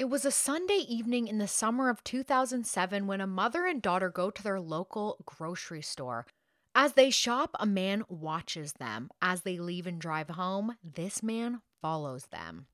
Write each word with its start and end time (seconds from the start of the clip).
It 0.00 0.08
was 0.08 0.24
a 0.24 0.30
Sunday 0.30 0.82
evening 0.88 1.28
in 1.28 1.36
the 1.36 1.46
summer 1.46 1.90
of 1.90 2.02
2007 2.04 3.06
when 3.06 3.20
a 3.20 3.26
mother 3.26 3.66
and 3.66 3.82
daughter 3.82 4.08
go 4.08 4.30
to 4.30 4.42
their 4.42 4.58
local 4.58 5.18
grocery 5.26 5.82
store. 5.82 6.26
As 6.74 6.94
they 6.94 7.10
shop, 7.10 7.54
a 7.60 7.66
man 7.66 8.04
watches 8.08 8.72
them. 8.78 9.10
As 9.20 9.42
they 9.42 9.58
leave 9.58 9.86
and 9.86 10.00
drive 10.00 10.30
home, 10.30 10.76
this 10.82 11.22
man 11.22 11.60
follows 11.82 12.28
them. 12.32 12.64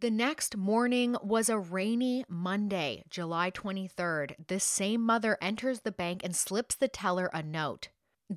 The 0.00 0.10
next 0.10 0.56
morning 0.56 1.16
was 1.22 1.50
a 1.50 1.58
rainy 1.58 2.24
Monday, 2.30 3.04
July 3.10 3.50
23rd. 3.50 4.46
This 4.48 4.64
same 4.64 5.02
mother 5.02 5.36
enters 5.42 5.80
the 5.80 5.92
bank 5.92 6.22
and 6.24 6.34
slips 6.34 6.76
the 6.76 6.88
teller 6.88 7.28
a 7.34 7.42
note. 7.42 7.90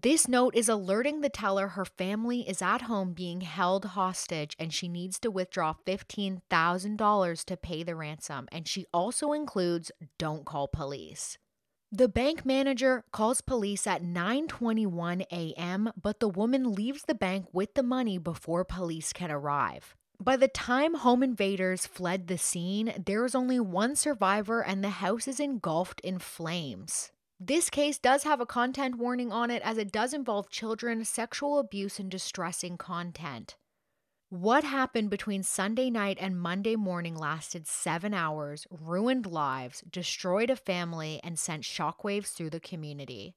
This 0.03 0.27
note 0.27 0.53
is 0.55 0.69
alerting 0.69 1.21
the 1.21 1.29
teller 1.29 1.69
her 1.69 1.85
family 1.85 2.47
is 2.47 2.61
at 2.61 2.83
home 2.83 3.13
being 3.13 3.41
held 3.41 3.83
hostage 3.83 4.55
and 4.59 4.71
she 4.71 4.87
needs 4.87 5.17
to 5.21 5.31
withdraw 5.31 5.73
$15,000 5.87 7.45
to 7.45 7.57
pay 7.57 7.81
the 7.81 7.95
ransom. 7.95 8.47
And 8.51 8.67
she 8.67 8.85
also 8.93 9.31
includes 9.31 9.91
don't 10.19 10.45
call 10.45 10.67
police. 10.67 11.39
The 11.91 12.07
bank 12.07 12.45
manager 12.45 13.05
calls 13.11 13.41
police 13.41 13.87
at 13.87 14.03
9:21 14.03 15.25
a.m., 15.31 15.91
but 15.99 16.19
the 16.19 16.29
woman 16.29 16.73
leaves 16.73 17.03
the 17.07 17.15
bank 17.15 17.47
with 17.51 17.73
the 17.73 17.81
money 17.81 18.19
before 18.19 18.65
police 18.65 19.11
can 19.11 19.31
arrive. 19.31 19.95
By 20.19 20.37
the 20.37 20.47
time 20.47 20.93
home 20.93 21.23
invaders 21.23 21.87
fled 21.87 22.27
the 22.27 22.37
scene, 22.37 22.93
there 23.03 23.25
is 23.25 23.33
only 23.33 23.59
one 23.59 23.95
survivor 23.95 24.63
and 24.63 24.83
the 24.83 25.01
house 25.01 25.27
is 25.27 25.39
engulfed 25.39 26.01
in 26.01 26.19
flames. 26.19 27.11
This 27.39 27.69
case 27.69 27.99
does 27.99 28.23
have 28.23 28.41
a 28.41 28.47
content 28.47 28.97
warning 28.97 29.31
on 29.31 29.51
it 29.51 29.61
as 29.61 29.77
it 29.77 29.91
does 29.91 30.13
involve 30.13 30.49
children, 30.49 31.05
sexual 31.05 31.59
abuse, 31.59 31.99
and 31.99 32.09
distressing 32.09 32.77
content. 32.77 33.57
What 34.29 34.63
happened 34.63 35.09
between 35.09 35.43
Sunday 35.43 35.89
night 35.89 36.17
and 36.19 36.39
Monday 36.39 36.75
morning 36.75 37.15
lasted 37.15 37.67
seven 37.67 38.13
hours, 38.13 38.65
ruined 38.69 39.25
lives, 39.25 39.83
destroyed 39.89 40.49
a 40.49 40.55
family, 40.55 41.21
and 41.23 41.37
sent 41.37 41.63
shockwaves 41.63 42.33
through 42.33 42.49
the 42.49 42.59
community. 42.59 43.35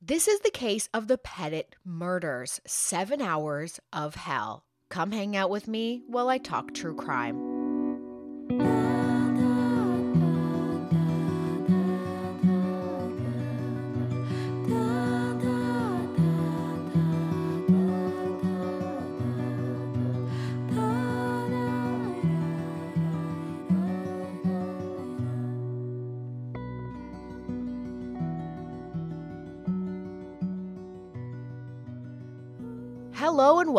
This 0.00 0.28
is 0.28 0.40
the 0.40 0.50
case 0.50 0.88
of 0.94 1.08
the 1.08 1.18
Petit 1.18 1.64
murders, 1.84 2.60
seven 2.66 3.20
hours 3.20 3.80
of 3.92 4.14
hell. 4.14 4.64
Come 4.88 5.12
hang 5.12 5.36
out 5.36 5.50
with 5.50 5.68
me 5.68 6.04
while 6.06 6.28
I 6.28 6.38
talk 6.38 6.72
true 6.72 6.94
crime. 6.94 7.51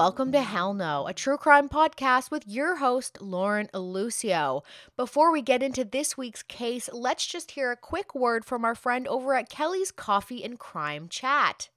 Welcome 0.03 0.33
to 0.33 0.41
Hell 0.41 0.73
No, 0.73 1.07
a 1.07 1.13
true 1.13 1.37
crime 1.37 1.69
podcast 1.69 2.29
with 2.29 2.45
your 2.45 2.75
host, 2.75 3.21
Lauren 3.21 3.69
Lucio. 3.73 4.61
Before 4.97 5.31
we 5.31 5.41
get 5.41 5.63
into 5.63 5.85
this 5.85 6.17
week's 6.17 6.43
case, 6.43 6.89
let's 6.91 7.25
just 7.25 7.51
hear 7.51 7.71
a 7.71 7.77
quick 7.77 8.13
word 8.13 8.43
from 8.43 8.65
our 8.65 8.75
friend 8.75 9.07
over 9.07 9.33
at 9.33 9.47
Kelly's 9.47 9.91
Coffee 9.91 10.43
and 10.43 10.59
Crime 10.59 11.07
Chat. 11.07 11.69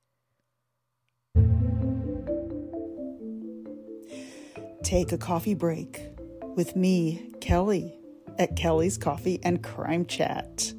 Take 4.82 5.12
a 5.12 5.18
coffee 5.18 5.54
break 5.54 6.08
with 6.56 6.74
me, 6.74 7.30
Kelly, 7.40 7.96
at 8.40 8.56
Kelly's 8.56 8.98
Coffee 8.98 9.38
and 9.44 9.62
Crime 9.62 10.04
Chat. 10.04 10.72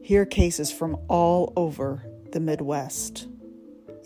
Hear 0.00 0.24
cases 0.24 0.70
from 0.70 0.96
all 1.08 1.52
over 1.56 2.06
the 2.30 2.38
Midwest. 2.38 3.26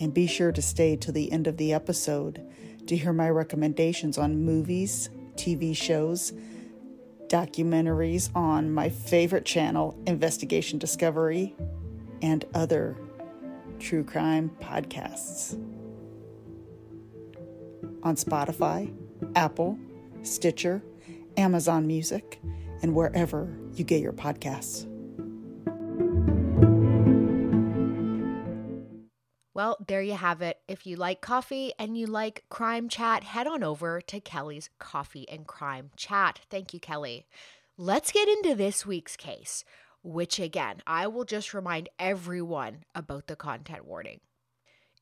And 0.00 0.14
be 0.14 0.26
sure 0.26 0.52
to 0.52 0.62
stay 0.62 0.96
to 0.96 1.12
the 1.12 1.30
end 1.30 1.46
of 1.46 1.58
the 1.58 1.74
episode 1.74 2.47
to 2.88 2.96
hear 2.96 3.12
my 3.12 3.30
recommendations 3.30 4.18
on 4.18 4.44
movies, 4.44 5.10
TV 5.36 5.76
shows, 5.76 6.32
documentaries 7.28 8.34
on 8.34 8.72
my 8.72 8.88
favorite 8.88 9.44
channel, 9.44 9.96
Investigation 10.06 10.78
Discovery, 10.78 11.54
and 12.22 12.44
other 12.54 12.96
true 13.78 14.02
crime 14.02 14.50
podcasts. 14.60 15.54
On 18.02 18.16
Spotify, 18.16 18.92
Apple, 19.36 19.78
Stitcher, 20.22 20.82
Amazon 21.36 21.86
Music, 21.86 22.40
and 22.82 22.94
wherever 22.94 23.54
you 23.74 23.84
get 23.84 24.00
your 24.00 24.12
podcasts. 24.12 24.86
There 29.88 30.02
you 30.02 30.12
have 30.12 30.42
it. 30.42 30.60
If 30.68 30.86
you 30.86 30.96
like 30.96 31.22
coffee 31.22 31.72
and 31.78 31.96
you 31.96 32.06
like 32.06 32.44
crime 32.50 32.90
chat, 32.90 33.24
head 33.24 33.46
on 33.46 33.64
over 33.64 34.02
to 34.02 34.20
Kelly's 34.20 34.68
Coffee 34.78 35.26
and 35.30 35.46
Crime 35.46 35.90
Chat. 35.96 36.40
Thank 36.50 36.74
you, 36.74 36.78
Kelly. 36.78 37.26
Let's 37.78 38.12
get 38.12 38.28
into 38.28 38.54
this 38.54 38.84
week's 38.84 39.16
case, 39.16 39.64
which 40.02 40.38
again, 40.38 40.82
I 40.86 41.06
will 41.06 41.24
just 41.24 41.54
remind 41.54 41.88
everyone 41.98 42.84
about 42.94 43.28
the 43.28 43.36
content 43.36 43.86
warning. 43.86 44.20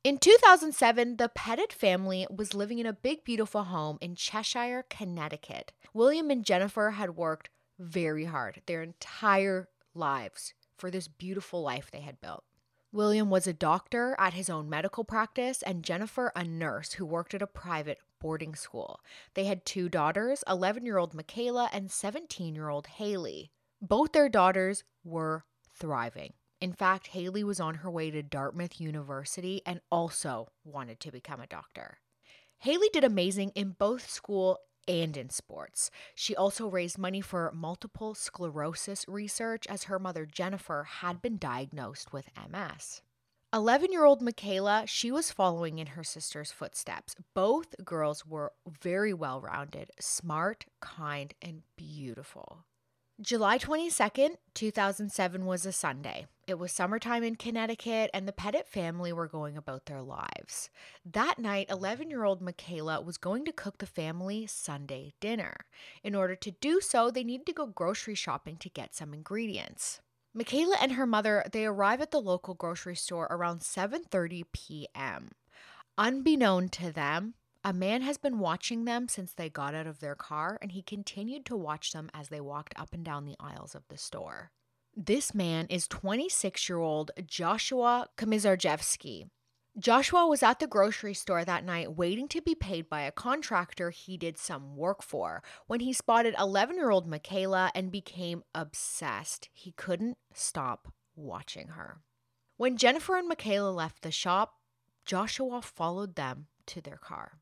In 0.05 0.19
2007, 0.19 1.17
the 1.17 1.31
Petit 1.31 1.67
family 1.73 2.25
was 2.31 2.55
living 2.55 2.79
in 2.79 2.87
a 2.87 2.93
big, 2.93 3.25
beautiful 3.25 3.65
home 3.65 3.99
in 4.01 4.15
Cheshire, 4.15 4.85
Connecticut. 4.89 5.73
William 5.95 6.31
and 6.31 6.45
Jennifer 6.45 6.93
had 6.93 7.17
worked 7.17 7.51
very 7.81 8.27
hard 8.27 8.63
their 8.67 8.85
entire 8.85 9.69
lives 9.95 10.55
for 10.79 10.93
this 10.93 11.09
beautiful 11.09 11.61
life 11.61 11.91
they 11.91 12.03
had 12.03 12.21
built. 12.21 12.45
William 12.93 13.31
was 13.31 13.47
a 13.47 13.53
doctor 13.53 14.17
at 14.19 14.35
his 14.35 14.49
own 14.49 14.69
medical 14.69 15.05
practice, 15.05 15.63
and 15.63 15.83
Jennifer, 15.83 16.33
a 16.35 16.45
nurse 16.45 16.95
who 16.95 17.05
worked 17.05 17.35
at 17.35 17.43
a 17.43 17.47
private 17.47 17.99
boarding 18.21 18.55
school. 18.55 19.01
They 19.35 19.45
had 19.45 19.67
two 19.67 19.89
daughters 19.89 20.43
11 20.49 20.87
year 20.87 20.99
old 20.99 21.15
Michaela 21.15 21.69
and 21.73 21.91
17 21.91 22.55
year 22.55 22.69
old 22.69 22.87
Haley. 22.87 23.51
Both 23.83 24.13
their 24.13 24.29
daughters 24.29 24.85
were 25.05 25.45
thriving. 25.79 26.33
In 26.61 26.73
fact, 26.73 27.09
Haley 27.09 27.45
was 27.45 27.61
on 27.61 27.77
her 27.77 27.91
way 27.91 28.11
to 28.11 28.23
Dartmouth 28.23 28.81
University 28.81 29.61
and 29.67 29.81
also 29.91 30.49
wanted 30.65 31.01
to 31.01 31.13
become 31.13 31.41
a 31.41 31.47
doctor. 31.47 31.99
Haley 32.59 32.89
did 32.93 33.05
amazing 33.05 33.51
in 33.51 33.77
both 33.79 34.09
school 34.09 34.59
and 34.89 35.17
in 35.17 35.31
sports. 35.31 35.91
She 36.15 36.37
also 36.37 36.69
raised 36.69 36.99
money 36.99 37.21
for 37.21 37.51
multiple 37.55 38.15
sclerosis 38.15 39.05
research 39.09 39.67
as 39.69 39.85
her 39.85 39.99
mother 39.99 40.27
Jennifer 40.27 40.85
had 40.85 41.23
been 41.23 41.39
diagnosed 41.39 42.13
with 42.13 42.31
MS. 42.51 43.03
11 43.53 43.93
year 43.93 44.05
old 44.05 44.21
Michaela, 44.21 44.85
she 44.87 45.11
was 45.11 45.31
following 45.31 45.79
in 45.79 45.89
her 45.89 46.05
sister's 46.05 46.53
footsteps. 46.53 47.15
Both 47.35 47.75
girls 47.85 48.27
were 48.27 48.53
very 48.83 49.15
well 49.15 49.41
rounded, 49.41 49.91
smart, 50.01 50.67
kind, 50.81 51.33
and 51.41 51.63
beautiful. 51.77 52.65
July 53.19 53.57
22nd, 53.57 54.37
2007 54.53 55.47
was 55.47 55.65
a 55.65 55.73
Sunday. 55.73 56.27
It 56.47 56.59
was 56.59 56.71
summertime 56.71 57.25
in 57.25 57.37
Connecticut, 57.37 58.11
and 58.13 58.29
the 58.29 58.33
Petit 58.33 58.65
family 58.67 59.11
were 59.11 59.27
going 59.27 59.57
about 59.57 59.87
their 59.87 60.03
lives. 60.03 60.69
That 61.03 61.39
night, 61.39 61.71
11 61.71 62.11
year 62.11 62.25
old 62.25 62.43
Michaela 62.43 63.01
was 63.01 63.17
going 63.17 63.47
to 63.47 63.53
cook 63.53 63.79
the 63.79 63.87
family 63.87 64.47
Sunday 64.47 65.15
dinner. 65.19 65.65
In 66.05 66.15
order 66.15 66.37
to 66.37 66.51
do 66.51 66.83
so, 66.83 67.11
they 67.11 67.25
needed 67.25 67.47
to 67.47 67.55
go 67.55 67.67
grocery 67.67 68.15
shopping 68.15 68.59
to 68.59 68.69
get 68.69 68.95
some 68.95 69.15
ingredients. 69.15 70.03
Michaela 70.35 70.77
and 70.79 70.93
her 70.93 71.07
mother, 71.07 71.43
they 71.51 71.65
arrive 71.65 72.03
at 72.03 72.11
the 72.11 72.21
local 72.21 72.53
grocery 72.53 72.97
store 72.97 73.29
around 73.31 73.61
7:30 73.61 74.45
p.m. 74.53 75.31
Unbeknown 75.97 76.69
to 76.69 76.93
them, 76.93 77.33
a 77.67 77.73
man 77.73 78.01
has 78.03 78.17
been 78.17 78.39
watching 78.39 78.85
them 78.85 79.09
since 79.09 79.33
they 79.33 79.51
got 79.51 79.75
out 79.75 79.89
of 79.89 79.99
their 79.99 80.15
car, 80.15 80.57
and 80.63 80.71
he 80.71 80.83
continued 80.83 81.45
to 81.45 81.57
watch 81.57 81.93
them 81.93 82.09
as 82.15 82.29
they 82.29 82.41
walked 82.41 82.73
up 82.79 82.95
and 82.95 83.05
down 83.05 83.25
the 83.25 83.35
aisles 83.41 83.75
of 83.75 83.83
the 83.89 83.99
store. 83.99 84.53
This 84.95 85.35
man 85.35 85.67
is 85.69 85.89
26 85.89 86.69
year 86.69 86.79
old 86.79 87.11
Joshua 87.27 88.07
Komisarjevsky. 88.17 89.31
Joshua 89.77 90.29
was 90.29 90.45
at 90.45 90.61
the 90.61 90.69
grocery 90.69 91.13
store 91.13 91.45
that 91.45 91.65
night 91.65 91.97
waiting 91.97 92.29
to 92.29 92.41
be 92.41 92.55
paid 92.55 92.89
by 92.89 93.01
a 93.01 93.11
contractor 93.11 93.91
he 93.91 94.17
did 94.17 94.39
some 94.39 94.77
work 94.77 95.03
for 95.03 95.43
when 95.67 95.81
he 95.81 95.93
spotted 95.93 96.37
11 96.39 96.77
year 96.77 96.91
old 96.91 97.09
Michaela 97.09 97.73
and 97.75 97.91
became 97.91 98.45
obsessed. 98.55 99.49
He 99.53 99.73
couldn't 99.73 100.19
stop 100.33 100.95
watching 101.17 101.69
her. 101.71 101.99
When 102.59 102.77
Jennifer 102.77 103.17
and 103.17 103.27
Michaela 103.27 103.71
left 103.71 104.03
the 104.03 104.13
shop, 104.13 104.55
Joshua 105.05 105.61
followed 105.63 106.15
them 106.15 106.47
to 106.67 106.81
their 106.81 106.97
car. 106.97 107.41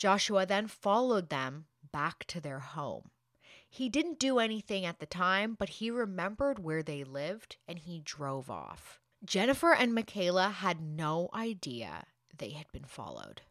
Joshua 0.00 0.46
then 0.46 0.66
followed 0.66 1.28
them 1.28 1.66
back 1.92 2.24
to 2.28 2.40
their 2.40 2.60
home. 2.60 3.10
He 3.68 3.90
didn't 3.90 4.18
do 4.18 4.38
anything 4.38 4.86
at 4.86 4.98
the 4.98 5.04
time, 5.04 5.54
but 5.58 5.68
he 5.68 5.90
remembered 5.90 6.58
where 6.58 6.82
they 6.82 7.04
lived 7.04 7.58
and 7.68 7.78
he 7.78 8.00
drove 8.02 8.50
off. 8.50 8.98
Jennifer 9.22 9.74
and 9.74 9.94
Michaela 9.94 10.48
had 10.48 10.80
no 10.80 11.28
idea 11.34 12.06
they 12.34 12.50
had 12.50 12.72
been 12.72 12.86
followed. 12.86 13.42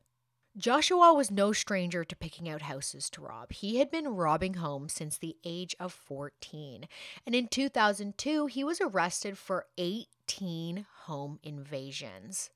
Joshua 0.57 1.13
was 1.13 1.30
no 1.30 1.54
stranger 1.54 2.04
to 2.04 2.16
picking 2.16 2.50
out 2.50 2.63
houses 2.63 3.12
to 3.12 3.22
rob. 3.22 3.51
He 3.51 3.78
had 3.78 3.92
been 3.92 4.16
robbing 4.16 4.56
homes 4.56 4.94
since 4.94 5.19
the 5.19 5.38
age 5.46 5.75
of 5.80 5.94
14. 5.94 6.88
And 7.28 7.36
in 7.36 7.48
2002, 7.48 8.48
he 8.48 8.63
was 8.63 8.81
arrested 8.81 9.38
for 9.38 9.68
18 9.78 10.88
home 11.04 11.40
invasions. 11.44 12.50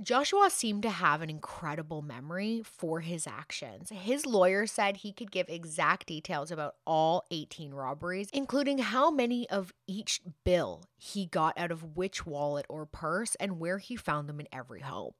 Joshua 0.00 0.48
seemed 0.48 0.84
to 0.84 0.90
have 0.90 1.22
an 1.22 1.30
incredible 1.30 2.02
memory 2.02 2.62
for 2.62 3.00
his 3.00 3.26
actions. 3.26 3.90
His 3.90 4.26
lawyer 4.26 4.64
said 4.64 4.98
he 4.98 5.12
could 5.12 5.32
give 5.32 5.48
exact 5.48 6.06
details 6.06 6.52
about 6.52 6.76
all 6.86 7.24
18 7.32 7.74
robberies, 7.74 8.30
including 8.32 8.78
how 8.78 9.10
many 9.10 9.50
of 9.50 9.72
each 9.88 10.20
bill 10.44 10.84
he 10.96 11.26
got 11.26 11.58
out 11.58 11.72
of 11.72 11.96
which 11.96 12.24
wallet 12.24 12.64
or 12.68 12.86
purse 12.86 13.34
and 13.36 13.58
where 13.58 13.78
he 13.78 13.96
found 13.96 14.28
them 14.28 14.38
in 14.38 14.46
every 14.52 14.82
home. 14.82 15.14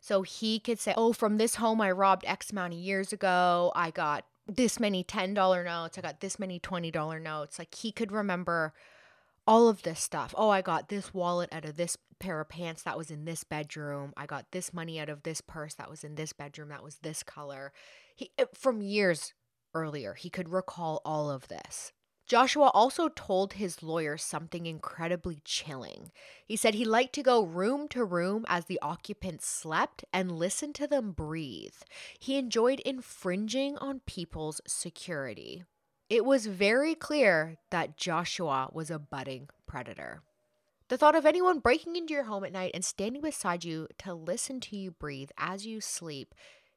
So 0.00 0.22
he 0.22 0.58
could 0.58 0.78
say, 0.78 0.92
Oh, 0.94 1.14
from 1.14 1.38
this 1.38 1.54
home 1.54 1.80
I 1.80 1.90
robbed 1.90 2.24
X 2.26 2.50
amount 2.50 2.74
of 2.74 2.78
years 2.78 3.14
ago, 3.14 3.72
I 3.74 3.90
got 3.90 4.26
this 4.46 4.78
many 4.78 5.02
$10 5.02 5.64
notes, 5.64 5.96
I 5.96 6.00
got 6.02 6.20
this 6.20 6.38
many 6.38 6.60
$20 6.60 7.22
notes. 7.22 7.58
Like 7.58 7.74
he 7.74 7.92
could 7.92 8.12
remember 8.12 8.74
all 9.48 9.68
of 9.68 9.82
this 9.82 9.98
stuff. 9.98 10.34
Oh, 10.36 10.50
I 10.50 10.60
got 10.60 10.90
this 10.90 11.14
wallet 11.14 11.48
out 11.50 11.64
of 11.64 11.78
this 11.78 11.96
pair 12.20 12.38
of 12.38 12.50
pants 12.50 12.82
that 12.82 12.98
was 12.98 13.10
in 13.10 13.24
this 13.24 13.44
bedroom. 13.44 14.12
I 14.14 14.26
got 14.26 14.52
this 14.52 14.74
money 14.74 15.00
out 15.00 15.08
of 15.08 15.22
this 15.22 15.40
purse 15.40 15.72
that 15.74 15.88
was 15.88 16.04
in 16.04 16.16
this 16.16 16.34
bedroom 16.34 16.68
that 16.68 16.84
was 16.84 16.96
this 16.96 17.22
color. 17.22 17.72
He 18.14 18.30
eh, 18.36 18.44
from 18.52 18.82
years 18.82 19.32
earlier, 19.72 20.12
he 20.12 20.28
could 20.28 20.50
recall 20.50 21.00
all 21.02 21.30
of 21.30 21.48
this. 21.48 21.92
Joshua 22.26 22.66
also 22.74 23.08
told 23.08 23.54
his 23.54 23.82
lawyer 23.82 24.18
something 24.18 24.66
incredibly 24.66 25.40
chilling. 25.46 26.12
He 26.44 26.56
said 26.56 26.74
he 26.74 26.84
liked 26.84 27.14
to 27.14 27.22
go 27.22 27.42
room 27.42 27.88
to 27.88 28.04
room 28.04 28.44
as 28.48 28.66
the 28.66 28.78
occupants 28.82 29.46
slept 29.46 30.04
and 30.12 30.30
listen 30.30 30.74
to 30.74 30.86
them 30.86 31.12
breathe. 31.12 31.76
He 32.18 32.36
enjoyed 32.36 32.80
infringing 32.80 33.78
on 33.78 34.02
people's 34.04 34.60
security. 34.66 35.64
It 36.10 36.24
was 36.24 36.46
very 36.46 36.94
clear 36.94 37.58
that 37.70 37.98
Joshua 37.98 38.70
was 38.72 38.90
a 38.90 38.98
budding 38.98 39.50
predator. 39.66 40.22
The 40.88 40.96
thought 40.96 41.14
of 41.14 41.26
anyone 41.26 41.58
breaking 41.58 41.96
into 41.96 42.14
your 42.14 42.24
home 42.24 42.44
at 42.44 42.52
night 42.52 42.70
and 42.72 42.82
standing 42.82 43.20
beside 43.20 43.62
you 43.62 43.88
to 43.98 44.14
listen 44.14 44.58
to 44.60 44.76
you 44.76 44.90
breathe 44.90 45.28
as 45.36 45.66
you 45.66 45.82
sleep 45.82 46.34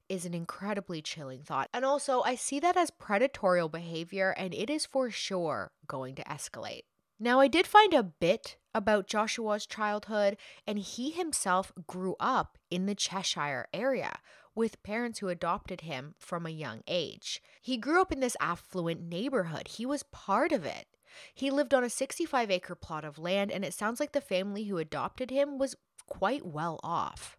is 0.10 0.26
an 0.26 0.34
incredibly 0.34 1.02
chilling 1.02 1.44
thought. 1.44 1.70
And 1.74 1.86
also, 1.86 2.22
I 2.24 2.36
see 2.36 2.60
that 2.60 2.76
as 2.76 2.92
predatorial 2.92 3.72
behavior, 3.72 4.36
and 4.38 4.54
it 4.54 4.70
is 4.70 4.86
for 4.86 5.10
sure 5.10 5.72
going 5.88 6.16
to 6.16 6.24
escalate. 6.26 6.84
Now, 7.18 7.40
I 7.40 7.48
did 7.48 7.66
find 7.68 7.94
a 7.94 8.04
bit 8.04 8.58
about 8.76 9.08
Joshua's 9.08 9.66
childhood, 9.66 10.36
and 10.68 10.78
he 10.78 11.12
himself 11.12 11.72
grew 11.88 12.18
up 12.20 12.58
in 12.70 12.86
the 12.86 12.96
Cheshire 12.96 13.68
area 13.74 14.20
with 14.56 14.84
parents 14.84 15.20
who 15.20 15.30
adopted 15.30 15.82
him 15.82 16.16
from 16.18 16.46
a 16.46 16.52
young 16.52 16.82
age. 16.88 17.42
He 17.62 17.78
grew 17.78 18.02
up 18.02 18.12
in 18.12 18.20
this 18.20 18.38
affluent 18.40 19.02
neighborhood, 19.02 19.68
he 19.68 19.86
was 19.86 20.04
part 20.04 20.52
of 20.52 20.66
it. 20.66 20.88
He 21.34 21.52
lived 21.52 21.74
on 21.74 21.84
a 21.84 21.90
65 21.90 22.50
acre 22.50 22.76
plot 22.76 23.04
of 23.04 23.20
land, 23.20 23.52
and 23.52 23.66
it 23.66 23.74
sounds 23.74 24.00
like 24.00 24.14
the 24.14 24.22
family 24.22 24.66
who 24.66 24.78
adopted 24.78 25.30
him 25.30 25.58
was 25.58 25.76
quite 26.08 26.46
well 26.46 26.80
off. 26.84 27.38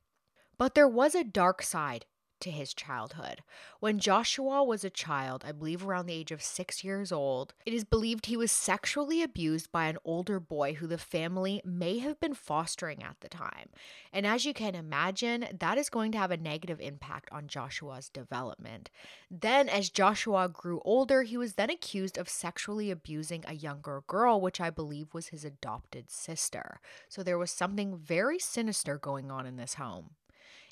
But 0.58 0.74
there 0.74 0.88
was 0.88 1.14
a 1.14 1.24
dark 1.24 1.62
side 1.62 2.06
to 2.42 2.50
his 2.50 2.74
childhood. 2.74 3.42
When 3.80 3.98
Joshua 3.98 4.62
was 4.62 4.84
a 4.84 4.90
child, 4.90 5.44
I 5.46 5.52
believe 5.52 5.84
around 5.84 6.06
the 6.06 6.14
age 6.14 6.30
of 6.30 6.42
six 6.42 6.84
years 6.84 7.10
old, 7.10 7.54
it 7.64 7.72
is 7.72 7.84
believed 7.84 8.26
he 8.26 8.36
was 8.36 8.52
sexually 8.52 9.22
abused 9.22 9.72
by 9.72 9.86
an 9.86 9.98
older 10.04 10.38
boy 10.38 10.74
who 10.74 10.86
the 10.86 10.98
family 10.98 11.62
may 11.64 11.98
have 11.98 12.20
been 12.20 12.34
fostering 12.34 13.02
at 13.02 13.16
the 13.20 13.28
time. 13.28 13.70
And 14.12 14.26
as 14.26 14.44
you 14.44 14.52
can 14.52 14.74
imagine, 14.74 15.46
that 15.58 15.78
is 15.78 15.88
going 15.88 16.12
to 16.12 16.18
have 16.18 16.30
a 16.30 16.36
negative 16.36 16.80
impact 16.80 17.28
on 17.32 17.48
Joshua's 17.48 18.08
development. 18.08 18.90
Then, 19.30 19.68
as 19.68 19.88
Joshua 19.88 20.48
grew 20.48 20.80
older, 20.84 21.22
he 21.22 21.36
was 21.36 21.54
then 21.54 21.70
accused 21.70 22.18
of 22.18 22.28
sexually 22.28 22.90
abusing 22.90 23.44
a 23.46 23.54
younger 23.54 24.02
girl, 24.06 24.40
which 24.40 24.60
I 24.60 24.70
believe 24.70 25.14
was 25.14 25.28
his 25.28 25.44
adopted 25.44 26.10
sister. 26.10 26.80
So 27.08 27.22
there 27.22 27.38
was 27.38 27.50
something 27.50 27.96
very 27.96 28.38
sinister 28.38 28.98
going 28.98 29.30
on 29.30 29.46
in 29.46 29.56
this 29.56 29.74
home. 29.74 30.10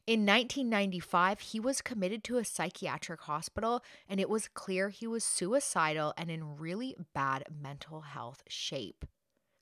In 0.06 0.26
1995, 0.26 1.41
he 1.41 1.61
was 1.61 1.82
committed 1.82 2.25
to 2.25 2.38
a 2.38 2.44
psychiatric 2.44 3.20
hospital, 3.23 3.82
and 4.08 4.19
it 4.19 4.29
was 4.29 4.49
clear 4.49 4.88
he 4.88 5.06
was 5.06 5.23
suicidal 5.23 6.14
and 6.17 6.31
in 6.31 6.56
really 6.56 6.97
bad 7.14 7.44
mental 7.50 8.00
health 8.00 8.43
shape. 8.49 9.05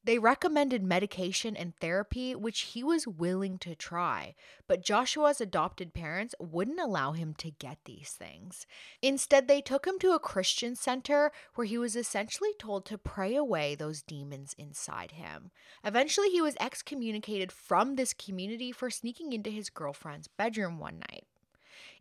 They 0.09 0.19
recommended 0.19 0.83
medication 0.83 1.55
and 1.55 1.77
therapy, 1.77 2.35
which 2.35 2.61
he 2.61 2.83
was 2.83 3.07
willing 3.07 3.59
to 3.59 3.75
try, 3.75 4.37
but 4.67 4.81
Joshua's 4.81 5.39
adopted 5.39 5.93
parents 5.93 6.35
wouldn't 6.41 6.81
allow 6.81 7.13
him 7.13 7.35
to 7.35 7.51
get 7.51 7.77
these 7.85 8.13
things. 8.13 8.67
Instead, 9.03 9.49
they 9.49 9.61
took 9.61 9.87
him 9.87 9.99
to 9.99 10.13
a 10.13 10.19
Christian 10.19 10.75
center 10.77 11.31
where 11.57 11.67
he 11.67 11.77
was 11.77 11.95
essentially 11.95 12.55
told 12.59 12.87
to 12.87 12.97
pray 12.97 13.37
away 13.37 13.75
those 13.75 14.01
demons 14.01 14.55
inside 14.57 15.11
him. 15.11 15.51
Eventually, 15.85 16.31
he 16.31 16.41
was 16.41 16.57
excommunicated 16.59 17.53
from 17.53 17.97
this 17.97 18.15
community 18.15 18.73
for 18.73 18.89
sneaking 18.89 19.35
into 19.35 19.51
his 19.51 19.69
girlfriend's 19.69 20.27
bedroom 20.27 20.79
one 20.79 21.01
night. 21.01 21.27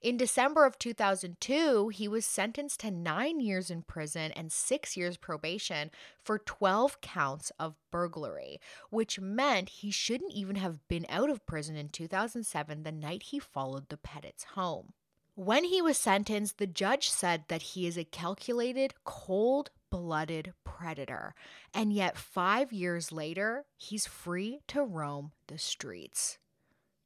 In 0.02 0.16
December 0.16 0.66
of 0.66 0.78
2002, 0.78 1.90
he 1.90 2.08
was 2.08 2.26
sentenced 2.26 2.82
to 2.82 2.92
nine 2.92 3.40
years 3.40 3.72
in 3.72 3.82
prison 3.82 4.32
and 4.34 4.52
six 4.52 4.96
years 4.96 5.18
probation 5.18 5.90
for 6.24 6.38
12 6.38 7.02
counts 7.02 7.52
of 7.60 7.76
burglary, 7.90 8.60
which 8.90 9.20
meant 9.20 9.70
he 9.70 9.90
shouldn't 9.90 10.34
even 10.34 10.58
have 10.58 10.88
been 10.88 11.06
out 11.10 11.30
of 11.30 11.46
prison 11.48 11.76
in 11.76 11.90
2007, 11.90 12.84
the 12.84 12.92
night 12.92 13.24
he 13.24 13.40
followed 13.40 13.90
the 13.90 13.98
Petits 13.98 14.44
home. 14.56 14.94
When 15.34 15.64
he 15.64 15.82
was 15.82 15.98
sentenced, 15.98 16.58
the 16.58 16.68
judge 16.68 17.10
said 17.10 17.44
that 17.48 17.62
he 17.62 17.86
is 17.86 17.98
a 17.98 18.04
calculated, 18.04 18.94
cold 19.04 19.70
blooded 19.90 20.54
predator. 20.64 21.36
And 21.74 21.94
yet, 21.94 22.18
five 22.18 22.74
years 22.74 23.12
later, 23.12 23.66
he's 23.78 24.08
free 24.08 24.62
to 24.68 24.84
roam 24.84 25.32
the 25.48 25.58
streets. 25.58 26.40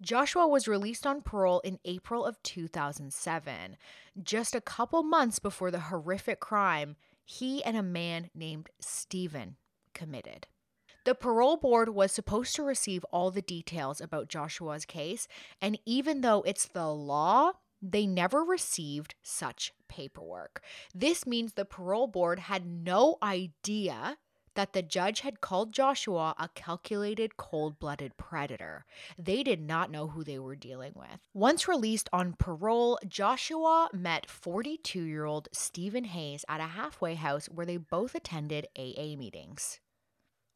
Joshua 0.02 0.48
was 0.48 0.68
released 0.68 1.06
on 1.06 1.22
parole 1.22 1.60
in 1.60 1.78
April 1.86 2.26
of 2.26 2.42
2007, 2.42 3.78
just 4.24 4.56
a 4.56 4.62
couple 4.62 5.04
months 5.04 5.38
before 5.38 5.70
the 5.70 5.80
horrific 5.80 6.40
crime 6.40 6.96
he 7.24 7.64
and 7.64 7.78
a 7.78 7.84
man 7.84 8.30
named 8.34 8.70
Steven 8.80 9.58
committed. 9.94 10.48
The 11.06 11.16
parole 11.16 11.58
board 11.58 11.90
was 11.90 12.12
supposed 12.12 12.56
to 12.56 12.64
receive 12.64 13.04
all 13.06 13.32
the 13.32 13.42
details 13.42 14.02
about 14.02 14.28
Joshua's 14.28 14.86
case, 14.86 15.28
and 15.62 15.80
even 15.86 16.22
though 16.22 16.42
it's 16.44 16.68
the 16.68 16.88
law, 16.88 17.54
they 17.82 18.06
never 18.06 18.44
received 18.44 19.16
such 19.24 19.72
paperwork. 19.88 20.62
This 20.94 21.26
means 21.26 21.54
the 21.54 21.66
parole 21.66 22.08
board 22.08 22.40
had 22.40 22.66
no 22.66 23.18
idea 23.24 24.18
that 24.56 24.74
the 24.74 24.82
judge 24.82 25.22
had 25.22 25.42
called 25.42 25.74
Joshua 25.74 26.36
a 26.38 26.50
calculated, 26.50 27.38
cold 27.38 27.80
blooded 27.80 28.18
predator. 28.18 28.86
They 29.18 29.44
did 29.44 29.62
not 29.62 29.92
know 29.92 30.08
who 30.08 30.24
they 30.24 30.40
were 30.40 30.56
dealing 30.56 30.94
with. 30.96 31.20
Once 31.34 31.68
released 31.68 32.10
on 32.12 32.36
parole, 32.38 33.00
Joshua 33.08 33.90
met 33.94 34.30
42 34.30 35.02
year 35.02 35.26
old 35.26 35.48
Steven 35.54 36.06
Hayes 36.06 36.46
at 36.48 36.60
a 36.62 36.68
halfway 36.68 37.16
house 37.16 37.48
where 37.48 37.66
they 37.66 37.78
both 37.78 38.16
attended 38.16 38.68
AA 38.78 39.16
meetings. 39.18 39.80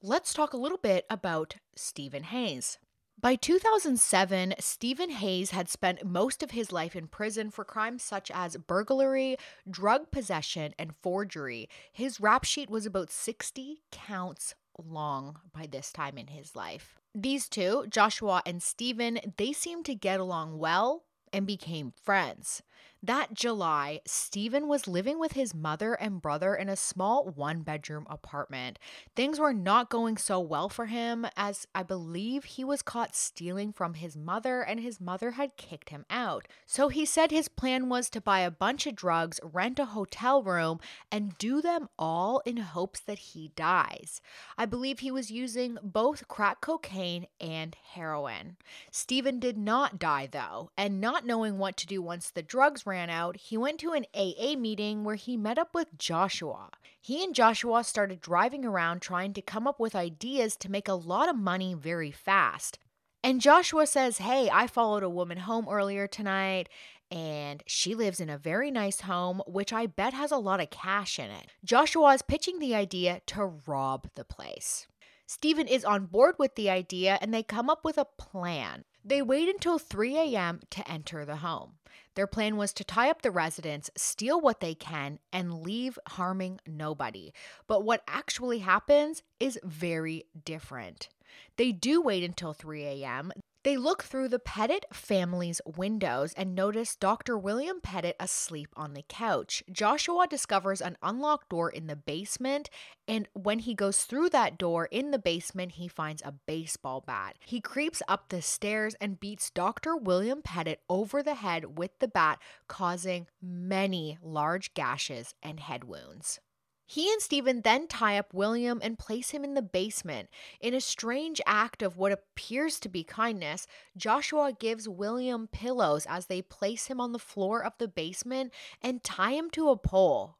Let's 0.01 0.33
talk 0.33 0.53
a 0.53 0.57
little 0.57 0.77
bit 0.77 1.05
about 1.09 1.55
Steven 1.75 2.23
Hayes. 2.23 2.77
By 3.19 3.35
2007, 3.35 4.55
Steven 4.59 5.09
Hayes 5.09 5.51
had 5.51 5.69
spent 5.69 6.05
most 6.05 6.43
of 6.43 6.51
his 6.51 6.71
life 6.71 6.95
in 6.95 7.07
prison 7.07 7.49
for 7.49 7.63
crimes 7.63 8.03
such 8.03 8.29
as 8.29 8.57
burglary, 8.57 9.37
drug 9.69 10.11
possession, 10.11 10.75
and 10.77 10.93
forgery. 11.01 11.69
His 11.91 12.19
rap 12.19 12.43
sheet 12.43 12.69
was 12.69 12.85
about 12.85 13.09
60 13.09 13.81
counts 13.91 14.53
long 14.77 15.39
by 15.53 15.65
this 15.65 15.91
time 15.91 16.17
in 16.17 16.27
his 16.27 16.55
life. 16.55 16.99
These 17.15 17.47
two, 17.47 17.85
Joshua 17.89 18.43
and 18.45 18.61
Steven, 18.61 19.19
they 19.37 19.53
seemed 19.53 19.85
to 19.85 19.95
get 19.95 20.19
along 20.19 20.59
well 20.59 21.05
and 21.31 21.47
became 21.47 21.93
friends. 22.03 22.61
That 23.05 23.35
July, 23.35 24.01
Steven 24.07 24.67
was 24.67 24.87
living 24.87 25.19
with 25.19 25.33
his 25.33 25.53
mother 25.53 25.93
and 25.93 26.19
brother 26.19 26.55
in 26.55 26.69
a 26.69 26.75
small 26.75 27.25
one 27.25 27.61
bedroom 27.61 28.07
apartment. 28.09 28.79
Things 29.15 29.39
were 29.39 29.53
not 29.53 29.91
going 29.91 30.17
so 30.17 30.39
well 30.39 30.69
for 30.69 30.87
him, 30.87 31.27
as 31.37 31.67
I 31.75 31.83
believe 31.83 32.45
he 32.45 32.63
was 32.63 32.81
caught 32.81 33.15
stealing 33.15 33.71
from 33.71 33.93
his 33.93 34.17
mother 34.17 34.63
and 34.63 34.79
his 34.79 34.99
mother 34.99 35.31
had 35.31 35.55
kicked 35.55 35.89
him 35.89 36.05
out. 36.09 36.47
So 36.65 36.87
he 36.87 37.05
said 37.05 37.29
his 37.29 37.47
plan 37.47 37.89
was 37.89 38.09
to 38.09 38.19
buy 38.21 38.39
a 38.39 38.49
bunch 38.49 38.87
of 38.87 38.95
drugs, 38.95 39.39
rent 39.43 39.77
a 39.77 39.85
hotel 39.85 40.41
room, 40.41 40.79
and 41.11 41.37
do 41.37 41.61
them 41.61 41.89
all 41.99 42.41
in 42.43 42.57
hopes 42.57 43.01
that 43.01 43.19
he 43.19 43.51
dies. 43.55 44.19
I 44.57 44.65
believe 44.65 44.99
he 44.99 45.11
was 45.11 45.29
using 45.29 45.77
both 45.83 46.27
crack 46.27 46.59
cocaine 46.59 47.27
and 47.39 47.77
heroin. 47.93 48.57
Steven 48.89 49.39
did 49.39 49.59
not 49.59 49.99
die, 49.99 50.27
though, 50.31 50.71
and 50.75 50.99
not 50.99 51.23
knowing 51.23 51.59
what 51.59 51.77
to 51.77 51.85
do 51.85 52.01
once 52.01 52.31
the 52.31 52.41
drugs 52.41 52.87
ran 52.87 52.94
ran 52.95 53.09
out, 53.09 53.35
he 53.35 53.57
went 53.57 53.77
to 53.81 53.91
an 53.91 54.05
AA 54.15 54.55
meeting 54.57 55.03
where 55.03 55.15
he 55.15 55.35
met 55.35 55.57
up 55.57 55.75
with 55.75 55.97
Joshua. 55.97 56.69
He 57.01 57.21
and 57.25 57.35
Joshua 57.35 57.83
started 57.83 58.21
driving 58.21 58.63
around 58.63 59.01
trying 59.01 59.33
to 59.33 59.41
come 59.41 59.67
up 59.67 59.81
with 59.81 59.95
ideas 59.95 60.55
to 60.57 60.71
make 60.71 60.87
a 60.87 60.93
lot 60.93 61.27
of 61.27 61.35
money 61.35 61.73
very 61.73 62.11
fast. 62.11 62.79
And 63.21 63.41
Joshua 63.41 63.85
says, 63.85 64.19
Hey, 64.19 64.49
I 64.49 64.67
followed 64.67 65.03
a 65.03 65.09
woman 65.09 65.39
home 65.39 65.67
earlier 65.69 66.07
tonight 66.07 66.69
and 67.11 67.61
she 67.67 67.95
lives 67.95 68.21
in 68.21 68.29
a 68.29 68.37
very 68.37 68.71
nice 68.71 69.01
home, 69.01 69.41
which 69.45 69.73
I 69.73 69.87
bet 69.87 70.13
has 70.13 70.31
a 70.31 70.37
lot 70.37 70.61
of 70.61 70.69
cash 70.69 71.19
in 71.19 71.29
it. 71.31 71.47
Joshua 71.65 72.13
is 72.13 72.21
pitching 72.21 72.59
the 72.59 72.75
idea 72.75 73.21
to 73.27 73.59
rob 73.67 74.07
the 74.15 74.23
place. 74.23 74.87
Steven 75.27 75.67
is 75.67 75.83
on 75.83 76.05
board 76.05 76.35
with 76.39 76.55
the 76.55 76.69
idea 76.69 77.17
and 77.19 77.33
they 77.33 77.43
come 77.43 77.69
up 77.69 77.83
with 77.83 77.97
a 77.97 78.05
plan. 78.05 78.85
They 79.07 79.21
wait 79.21 79.47
until 79.47 79.77
3 79.77 80.17
a.m. 80.17 80.61
to 80.71 80.89
enter 80.89 81.25
the 81.25 81.35
home. 81.37 81.73
Their 82.15 82.25
plan 82.25 82.57
was 82.57 82.73
to 82.73 82.83
tie 82.83 83.11
up 83.11 83.21
the 83.21 83.29
residents, 83.29 83.91
steal 83.95 84.41
what 84.41 84.61
they 84.61 84.73
can, 84.73 85.19
and 85.31 85.61
leave 85.61 85.99
harming 86.07 86.59
nobody. 86.65 87.31
But 87.67 87.83
what 87.83 88.03
actually 88.07 88.59
happens 88.59 89.21
is 89.39 89.59
very 89.63 90.25
different. 90.43 91.09
They 91.57 91.71
do 91.71 92.01
wait 92.01 92.23
until 92.23 92.53
3 92.53 92.83
a.m. 92.83 93.31
They 93.65 93.77
look 93.77 94.03
through 94.03 94.27
the 94.27 94.37
Petit 94.37 94.81
family's 94.93 95.59
windows 95.65 96.33
and 96.37 96.53
notice 96.53 96.95
Dr. 96.95 97.35
William 97.35 97.81
Petit 97.81 98.13
asleep 98.19 98.69
on 98.77 98.93
the 98.93 99.03
couch. 99.09 99.63
Joshua 99.71 100.27
discovers 100.29 100.81
an 100.81 100.97
unlocked 101.01 101.49
door 101.49 101.71
in 101.71 101.87
the 101.87 101.95
basement, 101.95 102.69
and 103.07 103.27
when 103.33 103.57
he 103.57 103.73
goes 103.73 104.03
through 104.03 104.29
that 104.29 104.59
door 104.59 104.85
in 104.91 105.09
the 105.09 105.17
basement, 105.17 105.71
he 105.73 105.87
finds 105.87 106.21
a 106.23 106.35
baseball 106.45 107.01
bat. 107.07 107.37
He 107.43 107.59
creeps 107.59 108.03
up 108.07 108.29
the 108.29 108.43
stairs 108.43 108.95
and 109.01 109.19
beats 109.19 109.49
Dr. 109.49 109.97
William 109.97 110.43
Petit 110.43 110.77
over 110.87 111.23
the 111.23 111.33
head 111.33 111.79
with 111.79 111.97
the 111.97 112.07
bat, 112.07 112.37
causing 112.67 113.25
many 113.41 114.19
large 114.21 114.75
gashes 114.75 115.33
and 115.41 115.59
head 115.59 115.85
wounds. 115.85 116.39
He 116.87 117.11
and 117.11 117.21
Steven 117.21 117.61
then 117.61 117.87
tie 117.87 118.17
up 118.17 118.33
William 118.33 118.79
and 118.83 118.99
place 118.99 119.31
him 119.31 119.43
in 119.43 119.55
the 119.55 119.63
basement. 119.63 120.29
In 120.59 120.75
a 120.75 120.81
strange 120.81 121.41
act 121.45 121.81
of 121.81 121.97
what 121.97 122.11
appears 122.11 122.79
to 122.81 122.89
be 122.89 123.03
kindness, 123.03 123.65
Joshua 123.97 124.53
gives 124.53 124.87
William 124.87 125.47
pillows 125.47 126.05
as 126.07 126.27
they 126.27 126.43
place 126.43 126.85
him 126.85 127.01
on 127.01 127.11
the 127.11 127.19
floor 127.19 127.63
of 127.63 127.73
the 127.79 127.87
basement 127.87 128.53
and 128.81 129.03
tie 129.03 129.31
him 129.31 129.49
to 129.51 129.69
a 129.69 129.77
pole. 129.77 130.37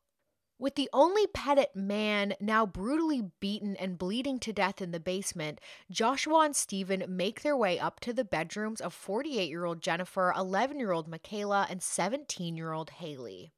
With 0.58 0.76
the 0.76 0.90
only 0.94 1.28
Petit 1.28 1.68
man 1.76 2.36
now 2.40 2.66
brutally 2.66 3.32
beaten 3.42 3.76
and 3.76 3.98
bleeding 3.98 4.40
to 4.40 4.54
death 4.54 4.82
in 4.82 4.92
the 4.92 5.02
basement, 5.02 5.60
Joshua 5.92 6.46
and 6.46 6.56
Steven 6.56 7.04
make 7.10 7.42
their 7.42 7.58
way 7.58 7.78
up 7.78 8.00
to 8.02 8.14
the 8.14 8.24
bedrooms 8.24 8.80
of 8.80 8.94
48 8.94 9.50
year 9.50 9.66
old 9.66 9.82
Jennifer, 9.82 10.32
11 10.38 10.80
year 10.80 10.92
old 10.92 11.10
Michaela, 11.10 11.68
and 11.70 11.84
17 11.84 12.56
year 12.56 12.72
old 12.72 12.92
Haley. 12.92 13.52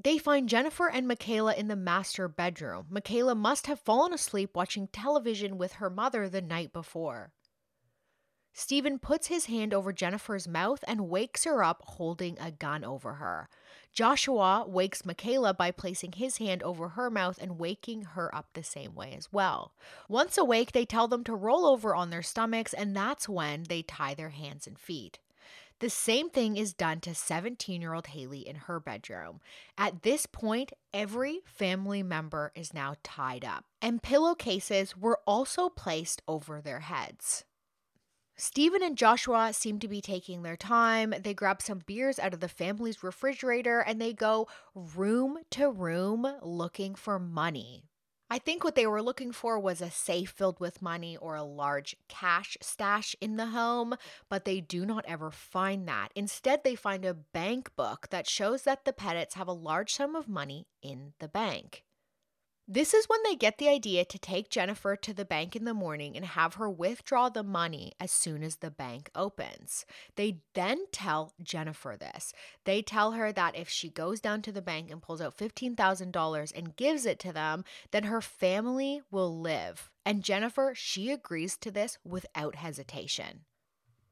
They 0.00 0.16
find 0.16 0.48
Jennifer 0.48 0.88
and 0.88 1.08
Michaela 1.08 1.54
in 1.54 1.66
the 1.66 1.74
master 1.74 2.28
bedroom. 2.28 2.86
Michaela 2.88 3.34
must 3.34 3.66
have 3.66 3.80
fallen 3.80 4.12
asleep 4.12 4.50
watching 4.54 4.86
television 4.86 5.58
with 5.58 5.74
her 5.74 5.90
mother 5.90 6.28
the 6.28 6.40
night 6.40 6.72
before. 6.72 7.32
Steven 8.52 9.00
puts 9.00 9.26
his 9.26 9.46
hand 9.46 9.74
over 9.74 9.92
Jennifer's 9.92 10.46
mouth 10.46 10.84
and 10.86 11.08
wakes 11.08 11.44
her 11.44 11.64
up 11.64 11.82
holding 11.84 12.38
a 12.38 12.52
gun 12.52 12.84
over 12.84 13.14
her. 13.14 13.48
Joshua 13.92 14.64
wakes 14.68 15.04
Michaela 15.04 15.52
by 15.52 15.72
placing 15.72 16.12
his 16.12 16.38
hand 16.38 16.62
over 16.62 16.90
her 16.90 17.10
mouth 17.10 17.38
and 17.40 17.58
waking 17.58 18.02
her 18.02 18.32
up 18.32 18.50
the 18.52 18.62
same 18.62 18.94
way 18.94 19.14
as 19.16 19.32
well. 19.32 19.74
Once 20.08 20.38
awake, 20.38 20.70
they 20.70 20.84
tell 20.84 21.08
them 21.08 21.24
to 21.24 21.34
roll 21.34 21.66
over 21.66 21.94
on 21.94 22.10
their 22.10 22.22
stomachs, 22.22 22.72
and 22.72 22.94
that's 22.94 23.28
when 23.28 23.64
they 23.64 23.82
tie 23.82 24.14
their 24.14 24.30
hands 24.30 24.68
and 24.68 24.78
feet. 24.78 25.18
The 25.80 25.90
same 25.90 26.28
thing 26.28 26.56
is 26.56 26.72
done 26.72 27.00
to 27.02 27.14
17 27.14 27.80
year 27.80 27.94
old 27.94 28.08
Haley 28.08 28.40
in 28.40 28.56
her 28.56 28.80
bedroom. 28.80 29.40
At 29.76 30.02
this 30.02 30.26
point, 30.26 30.72
every 30.92 31.40
family 31.44 32.02
member 32.02 32.50
is 32.56 32.74
now 32.74 32.96
tied 33.04 33.44
up, 33.44 33.64
and 33.80 34.02
pillowcases 34.02 34.96
were 34.96 35.20
also 35.24 35.68
placed 35.68 36.20
over 36.26 36.60
their 36.60 36.80
heads. 36.80 37.44
Steven 38.36 38.82
and 38.82 38.96
Joshua 38.96 39.52
seem 39.52 39.78
to 39.80 39.88
be 39.88 40.00
taking 40.00 40.42
their 40.42 40.56
time. 40.56 41.12
They 41.22 41.34
grab 41.34 41.60
some 41.60 41.82
beers 41.86 42.18
out 42.20 42.34
of 42.34 42.40
the 42.40 42.48
family's 42.48 43.02
refrigerator 43.02 43.80
and 43.80 44.00
they 44.00 44.12
go 44.12 44.46
room 44.76 45.38
to 45.50 45.68
room 45.68 46.24
looking 46.40 46.94
for 46.94 47.18
money. 47.18 47.82
I 48.30 48.38
think 48.38 48.62
what 48.62 48.74
they 48.74 48.86
were 48.86 49.02
looking 49.02 49.32
for 49.32 49.58
was 49.58 49.80
a 49.80 49.90
safe 49.90 50.30
filled 50.30 50.60
with 50.60 50.82
money 50.82 51.16
or 51.16 51.34
a 51.34 51.42
large 51.42 51.96
cash 52.08 52.58
stash 52.60 53.16
in 53.22 53.36
the 53.36 53.46
home, 53.46 53.94
but 54.28 54.44
they 54.44 54.60
do 54.60 54.84
not 54.84 55.06
ever 55.08 55.30
find 55.30 55.88
that. 55.88 56.12
Instead, 56.14 56.62
they 56.62 56.74
find 56.74 57.06
a 57.06 57.14
bank 57.14 57.74
book 57.74 58.08
that 58.10 58.28
shows 58.28 58.64
that 58.64 58.84
the 58.84 58.92
Petits 58.92 59.34
have 59.34 59.48
a 59.48 59.52
large 59.52 59.94
sum 59.94 60.14
of 60.14 60.28
money 60.28 60.66
in 60.82 61.14
the 61.20 61.28
bank. 61.28 61.84
This 62.70 62.92
is 62.92 63.08
when 63.08 63.20
they 63.24 63.34
get 63.34 63.56
the 63.56 63.70
idea 63.70 64.04
to 64.04 64.18
take 64.18 64.50
Jennifer 64.50 64.94
to 64.94 65.14
the 65.14 65.24
bank 65.24 65.56
in 65.56 65.64
the 65.64 65.72
morning 65.72 66.14
and 66.16 66.24
have 66.26 66.54
her 66.54 66.68
withdraw 66.68 67.30
the 67.30 67.42
money 67.42 67.92
as 67.98 68.12
soon 68.12 68.42
as 68.42 68.56
the 68.56 68.70
bank 68.70 69.08
opens. 69.14 69.86
They 70.16 70.42
then 70.52 70.84
tell 70.92 71.32
Jennifer 71.42 71.96
this. 71.98 72.34
They 72.66 72.82
tell 72.82 73.12
her 73.12 73.32
that 73.32 73.56
if 73.56 73.70
she 73.70 73.88
goes 73.88 74.20
down 74.20 74.42
to 74.42 74.52
the 74.52 74.60
bank 74.60 74.90
and 74.90 75.00
pulls 75.00 75.22
out 75.22 75.38
$15,000 75.38 76.52
and 76.54 76.76
gives 76.76 77.06
it 77.06 77.18
to 77.20 77.32
them, 77.32 77.64
then 77.90 78.04
her 78.04 78.20
family 78.20 79.00
will 79.10 79.40
live. 79.40 79.90
And 80.04 80.22
Jennifer, 80.22 80.74
she 80.76 81.10
agrees 81.10 81.56
to 81.62 81.70
this 81.70 81.96
without 82.04 82.56
hesitation. 82.56 83.46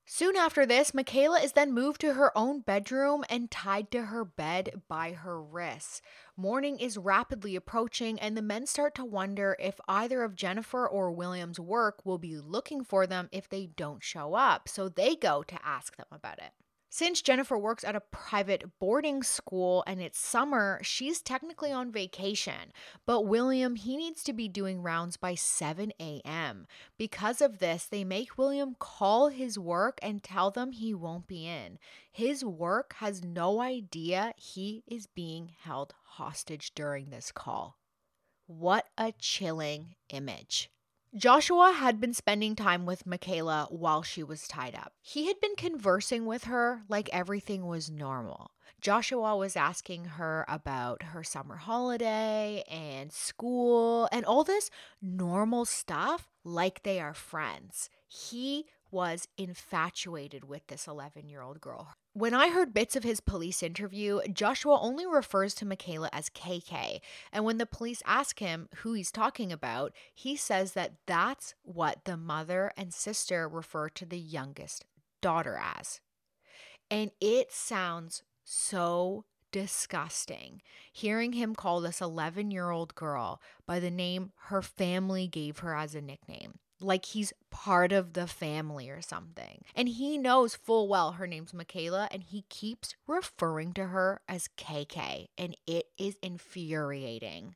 Soon 0.08 0.36
after 0.36 0.64
this, 0.64 0.94
Michaela 0.94 1.40
is 1.40 1.52
then 1.52 1.72
moved 1.72 2.00
to 2.00 2.14
her 2.14 2.30
own 2.38 2.60
bedroom 2.60 3.24
and 3.28 3.50
tied 3.50 3.90
to 3.90 4.02
her 4.02 4.24
bed 4.24 4.82
by 4.86 5.12
her 5.12 5.42
wrists. 5.42 6.00
Morning 6.36 6.78
is 6.78 6.96
rapidly 6.96 7.56
approaching, 7.56 8.16
and 8.20 8.36
the 8.36 8.42
men 8.42 8.66
start 8.66 8.94
to 8.94 9.04
wonder 9.04 9.56
if 9.58 9.80
either 9.88 10.22
of 10.22 10.36
Jennifer 10.36 10.88
or 10.88 11.10
William's 11.10 11.58
work 11.58 12.06
will 12.06 12.18
be 12.18 12.36
looking 12.36 12.84
for 12.84 13.04
them 13.04 13.28
if 13.32 13.48
they 13.48 13.66
don't 13.66 14.02
show 14.02 14.34
up, 14.34 14.68
so 14.68 14.88
they 14.88 15.16
go 15.16 15.42
to 15.42 15.58
ask 15.66 15.96
them 15.96 16.06
about 16.12 16.38
it. 16.38 16.52
Since 16.98 17.20
Jennifer 17.20 17.58
works 17.58 17.84
at 17.84 17.94
a 17.94 18.00
private 18.00 18.78
boarding 18.80 19.22
school 19.22 19.84
and 19.86 20.00
it's 20.00 20.18
summer, 20.18 20.80
she's 20.82 21.20
technically 21.20 21.70
on 21.70 21.92
vacation. 21.92 22.72
But 23.04 23.26
William, 23.26 23.76
he 23.76 23.98
needs 23.98 24.22
to 24.22 24.32
be 24.32 24.48
doing 24.48 24.80
rounds 24.80 25.18
by 25.18 25.34
7 25.34 25.92
a.m. 26.00 26.66
Because 26.96 27.42
of 27.42 27.58
this, 27.58 27.84
they 27.84 28.02
make 28.02 28.38
William 28.38 28.76
call 28.78 29.28
his 29.28 29.58
work 29.58 29.98
and 30.00 30.22
tell 30.22 30.50
them 30.50 30.72
he 30.72 30.94
won't 30.94 31.26
be 31.26 31.46
in. 31.46 31.78
His 32.10 32.42
work 32.42 32.94
has 32.94 33.22
no 33.22 33.60
idea 33.60 34.32
he 34.38 34.82
is 34.86 35.06
being 35.06 35.50
held 35.64 35.92
hostage 36.02 36.72
during 36.74 37.10
this 37.10 37.30
call. 37.30 37.76
What 38.46 38.86
a 38.96 39.12
chilling 39.18 39.96
image. 40.08 40.70
Joshua 41.14 41.72
had 41.72 42.00
been 42.00 42.12
spending 42.12 42.54
time 42.54 42.84
with 42.84 43.06
Michaela 43.06 43.68
while 43.70 44.02
she 44.02 44.22
was 44.22 44.48
tied 44.48 44.74
up. 44.74 44.92
He 45.00 45.26
had 45.28 45.40
been 45.40 45.56
conversing 45.56 46.26
with 46.26 46.44
her 46.44 46.82
like 46.88 47.08
everything 47.12 47.66
was 47.66 47.90
normal. 47.90 48.50
Joshua 48.80 49.36
was 49.36 49.56
asking 49.56 50.04
her 50.04 50.44
about 50.48 51.02
her 51.02 51.24
summer 51.24 51.56
holiday 51.56 52.62
and 52.70 53.10
school 53.12 54.08
and 54.12 54.24
all 54.24 54.44
this 54.44 54.70
normal 55.00 55.64
stuff 55.64 56.28
like 56.44 56.82
they 56.82 57.00
are 57.00 57.14
friends. 57.14 57.88
He 58.06 58.66
was 58.90 59.26
infatuated 59.38 60.44
with 60.44 60.66
this 60.66 60.86
11 60.86 61.28
year 61.28 61.42
old 61.42 61.60
girl. 61.60 61.94
When 62.16 62.32
I 62.32 62.48
heard 62.48 62.72
bits 62.72 62.96
of 62.96 63.04
his 63.04 63.20
police 63.20 63.62
interview, 63.62 64.20
Joshua 64.32 64.80
only 64.80 65.06
refers 65.06 65.54
to 65.56 65.66
Michaela 65.66 66.08
as 66.14 66.30
KK. 66.30 67.00
And 67.30 67.44
when 67.44 67.58
the 67.58 67.66
police 67.66 68.02
ask 68.06 68.38
him 68.38 68.70
who 68.76 68.94
he's 68.94 69.12
talking 69.12 69.52
about, 69.52 69.92
he 70.14 70.34
says 70.34 70.72
that 70.72 70.94
that's 71.04 71.54
what 71.62 72.06
the 72.06 72.16
mother 72.16 72.72
and 72.74 72.94
sister 72.94 73.46
refer 73.46 73.90
to 73.90 74.06
the 74.06 74.18
youngest 74.18 74.86
daughter 75.20 75.60
as. 75.62 76.00
And 76.90 77.10
it 77.20 77.52
sounds 77.52 78.22
so 78.44 79.26
disgusting 79.52 80.62
hearing 80.90 81.34
him 81.34 81.54
call 81.54 81.82
this 81.82 82.00
11 82.00 82.50
year 82.50 82.70
old 82.70 82.94
girl 82.94 83.42
by 83.66 83.78
the 83.78 83.90
name 83.90 84.32
her 84.46 84.62
family 84.62 85.28
gave 85.28 85.58
her 85.58 85.76
as 85.76 85.94
a 85.94 86.00
nickname 86.00 86.60
like 86.80 87.06
he's 87.06 87.32
part 87.50 87.92
of 87.92 88.12
the 88.12 88.26
family 88.26 88.90
or 88.90 89.00
something. 89.00 89.62
And 89.74 89.88
he 89.88 90.18
knows 90.18 90.54
full 90.54 90.88
well 90.88 91.12
her 91.12 91.26
name's 91.26 91.54
Michaela 91.54 92.08
and 92.10 92.22
he 92.22 92.42
keeps 92.48 92.94
referring 93.06 93.72
to 93.74 93.86
her 93.86 94.20
as 94.28 94.48
KK, 94.56 95.26
and 95.38 95.56
it 95.66 95.86
is 95.98 96.16
infuriating. 96.22 97.54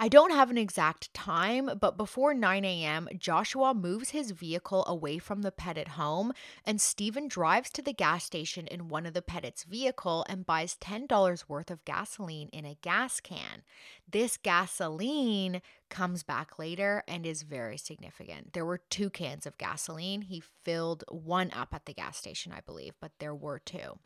I 0.00 0.08
don't 0.08 0.30
have 0.30 0.48
an 0.48 0.58
exact 0.58 1.12
time, 1.12 1.70
but 1.80 1.96
before 1.96 2.32
9 2.32 2.64
a.m., 2.64 3.08
Joshua 3.18 3.74
moves 3.74 4.10
his 4.10 4.30
vehicle 4.30 4.84
away 4.86 5.18
from 5.18 5.42
the 5.42 5.50
Petit 5.50 5.90
home, 5.90 6.32
and 6.64 6.80
Steven 6.80 7.26
drives 7.26 7.68
to 7.70 7.82
the 7.82 7.92
gas 7.92 8.22
station 8.22 8.68
in 8.68 8.88
one 8.88 9.06
of 9.06 9.12
the 9.12 9.22
Petit's 9.22 9.64
vehicle 9.64 10.24
and 10.28 10.46
buys 10.46 10.76
$10 10.80 11.44
worth 11.48 11.68
of 11.72 11.84
gasoline 11.84 12.48
in 12.52 12.64
a 12.64 12.78
gas 12.80 13.18
can. 13.18 13.64
This 14.08 14.36
gasoline 14.36 15.62
comes 15.88 16.22
back 16.22 16.60
later 16.60 17.02
and 17.08 17.26
is 17.26 17.42
very 17.42 17.76
significant. 17.76 18.52
There 18.52 18.64
were 18.64 18.78
two 18.78 19.10
cans 19.10 19.46
of 19.46 19.58
gasoline. 19.58 20.22
He 20.22 20.44
filled 20.62 21.02
one 21.08 21.50
up 21.52 21.74
at 21.74 21.86
the 21.86 21.94
gas 21.94 22.16
station, 22.16 22.52
I 22.56 22.60
believe, 22.60 22.92
but 23.00 23.12
there 23.18 23.34
were 23.34 23.58
two. 23.58 23.98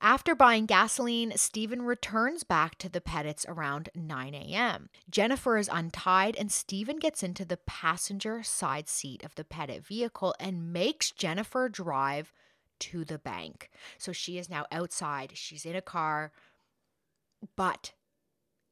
After 0.00 0.34
buying 0.34 0.66
gasoline, 0.66 1.32
Steven 1.36 1.82
returns 1.82 2.44
back 2.44 2.76
to 2.78 2.88
the 2.88 3.00
Petits 3.00 3.46
around 3.48 3.88
9 3.94 4.34
a.m. 4.34 4.90
Jennifer 5.10 5.56
is 5.56 5.70
untied, 5.72 6.36
and 6.36 6.52
Steven 6.52 6.98
gets 6.98 7.22
into 7.22 7.44
the 7.44 7.56
passenger 7.56 8.42
side 8.42 8.88
seat 8.88 9.24
of 9.24 9.34
the 9.34 9.44
Petit 9.44 9.78
vehicle 9.78 10.34
and 10.38 10.72
makes 10.72 11.10
Jennifer 11.10 11.68
drive 11.68 12.32
to 12.78 13.04
the 13.04 13.18
bank. 13.18 13.70
So 13.96 14.12
she 14.12 14.36
is 14.36 14.50
now 14.50 14.66
outside. 14.70 15.32
She's 15.34 15.64
in 15.64 15.74
a 15.74 15.82
car, 15.82 16.30
but 17.56 17.92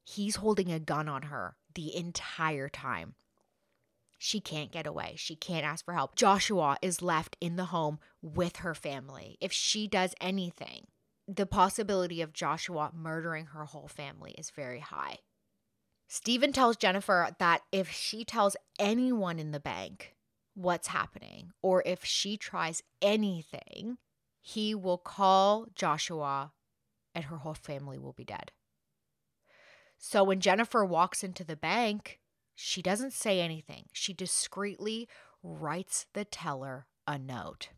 he's 0.04 0.36
holding 0.36 0.70
a 0.70 0.78
gun 0.78 1.08
on 1.08 1.22
her 1.22 1.56
the 1.74 1.96
entire 1.96 2.68
time. 2.68 3.14
She 4.18 4.40
can't 4.40 4.72
get 4.72 4.86
away. 4.86 5.14
She 5.16 5.36
can't 5.36 5.66
ask 5.66 5.84
for 5.84 5.94
help. 5.94 6.16
Joshua 6.16 6.76
is 6.80 7.02
left 7.02 7.36
in 7.40 7.56
the 7.56 7.66
home 7.66 7.98
with 8.22 8.56
her 8.56 8.74
family. 8.74 9.36
If 9.40 9.52
she 9.52 9.88
does 9.88 10.14
anything, 10.20 10.86
the 11.26 11.46
possibility 11.46 12.20
of 12.20 12.32
Joshua 12.32 12.90
murdering 12.94 13.46
her 13.46 13.64
whole 13.64 13.88
family 13.88 14.34
is 14.38 14.50
very 14.50 14.80
high. 14.80 15.18
Steven 16.08 16.52
tells 16.52 16.76
Jennifer 16.76 17.30
that 17.38 17.62
if 17.72 17.90
she 17.90 18.24
tells 18.24 18.56
anyone 18.78 19.38
in 19.38 19.52
the 19.52 19.60
bank 19.60 20.14
what's 20.54 20.88
happening, 20.88 21.50
or 21.62 21.82
if 21.86 22.04
she 22.04 22.36
tries 22.36 22.82
anything, 23.02 23.98
he 24.40 24.74
will 24.74 24.98
call 24.98 25.66
Joshua 25.74 26.52
and 27.14 27.24
her 27.24 27.38
whole 27.38 27.54
family 27.54 27.98
will 27.98 28.12
be 28.12 28.24
dead. 28.24 28.52
So 29.96 30.22
when 30.22 30.40
Jennifer 30.40 30.84
walks 30.84 31.24
into 31.24 31.44
the 31.44 31.56
bank, 31.56 32.20
she 32.54 32.82
doesn't 32.82 33.12
say 33.12 33.40
anything. 33.40 33.86
She 33.92 34.12
discreetly 34.12 35.08
writes 35.42 36.06
the 36.12 36.24
teller 36.24 36.86
a 37.06 37.18
note. 37.18 37.70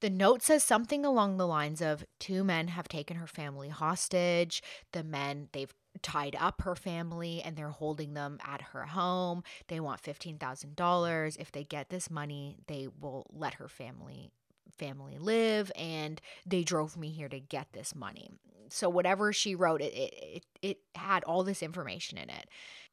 The 0.00 0.10
note 0.10 0.42
says 0.42 0.62
something 0.62 1.04
along 1.04 1.36
the 1.36 1.46
lines 1.46 1.80
of 1.80 2.04
two 2.20 2.44
men 2.44 2.68
have 2.68 2.88
taken 2.88 3.16
her 3.16 3.26
family 3.26 3.68
hostage. 3.68 4.62
The 4.92 5.02
men, 5.02 5.48
they've 5.52 5.74
tied 6.02 6.36
up 6.38 6.62
her 6.62 6.76
family 6.76 7.42
and 7.42 7.56
they're 7.56 7.70
holding 7.70 8.14
them 8.14 8.38
at 8.44 8.62
her 8.72 8.84
home. 8.84 9.42
They 9.66 9.80
want 9.80 10.02
$15,000. 10.02 11.36
If 11.38 11.50
they 11.50 11.64
get 11.64 11.88
this 11.88 12.10
money, 12.10 12.58
they 12.68 12.88
will 13.00 13.26
let 13.32 13.54
her 13.54 13.68
family 13.68 14.30
family 14.78 15.18
live 15.18 15.72
and 15.74 16.20
they 16.46 16.62
drove 16.62 16.96
me 16.96 17.08
here 17.10 17.28
to 17.28 17.40
get 17.40 17.66
this 17.72 17.96
money. 17.96 18.30
So 18.68 18.88
whatever 18.88 19.32
she 19.32 19.56
wrote 19.56 19.80
it 19.80 19.92
it 19.92 20.44
it, 20.62 20.78
had 20.94 21.24
all 21.24 21.42
this 21.42 21.62
information 21.62 22.16
in 22.16 22.30
it. 22.30 22.48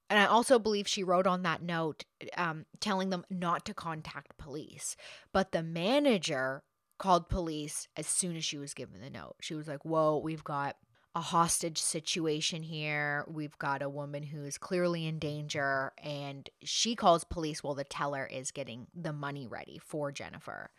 And 0.10 0.20
I 0.20 0.26
also 0.26 0.58
believe 0.58 0.88
she 0.88 1.04
wrote 1.04 1.28
on 1.28 1.44
that 1.44 1.62
note 1.62 2.06
um, 2.38 2.66
telling 2.80 3.10
them 3.10 3.26
not 3.30 3.66
to 3.66 3.74
contact 3.74 4.38
police. 4.38 4.96
But 5.32 5.52
the 5.52 5.62
manager 5.64 6.64
called 6.98 7.30
police 7.30 7.88
as 7.96 8.08
soon 8.08 8.36
as 8.36 8.46
she 8.46 8.58
was 8.58 8.74
given 8.74 9.02
the 9.02 9.10
note. 9.10 9.36
She 9.42 9.56
was 9.56 9.68
like, 9.68 9.86
Whoa, 9.86 10.18
we've 10.18 10.44
got 10.44 10.78
a 11.16 11.22
hostage 11.22 11.78
situation 11.78 12.62
here. 12.62 13.26
We've 13.28 13.58
got 13.58 13.82
a 13.82 13.90
woman 13.90 14.24
who's 14.24 14.58
clearly 14.58 15.08
in 15.08 15.18
danger, 15.18 15.94
and 16.04 16.50
she 16.64 16.96
calls 16.96 17.24
police 17.24 17.64
while 17.64 17.76
the 17.76 17.86
teller 17.86 18.28
is 18.30 18.52
getting 18.52 18.88
the 18.94 19.14
money 19.14 19.48
ready 19.48 19.80
for 19.80 20.12
Jennifer. 20.12 20.72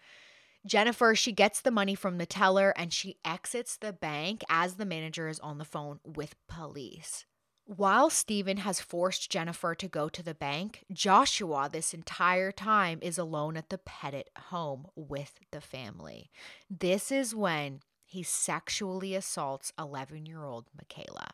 Jennifer, 0.66 1.14
she 1.14 1.32
gets 1.32 1.60
the 1.60 1.70
money 1.70 1.94
from 1.94 2.18
the 2.18 2.26
teller 2.26 2.74
and 2.76 2.92
she 2.92 3.18
exits 3.24 3.76
the 3.76 3.92
bank 3.92 4.42
as 4.50 4.74
the 4.74 4.84
manager 4.84 5.28
is 5.28 5.38
on 5.40 5.58
the 5.58 5.64
phone 5.64 6.00
with 6.04 6.34
police. 6.48 7.24
While 7.68 8.10
Steven 8.10 8.58
has 8.58 8.80
forced 8.80 9.28
Jennifer 9.28 9.74
to 9.74 9.88
go 9.88 10.08
to 10.08 10.22
the 10.22 10.36
bank, 10.36 10.84
Joshua, 10.92 11.68
this 11.70 11.92
entire 11.92 12.52
time, 12.52 13.00
is 13.02 13.18
alone 13.18 13.56
at 13.56 13.70
the 13.70 13.78
Petit 13.78 14.22
home 14.38 14.86
with 14.94 15.40
the 15.50 15.60
family. 15.60 16.30
This 16.70 17.10
is 17.10 17.34
when 17.34 17.80
he 18.04 18.22
sexually 18.22 19.16
assaults 19.16 19.72
11 19.76 20.26
year 20.26 20.44
old 20.44 20.66
Michaela. 20.78 21.30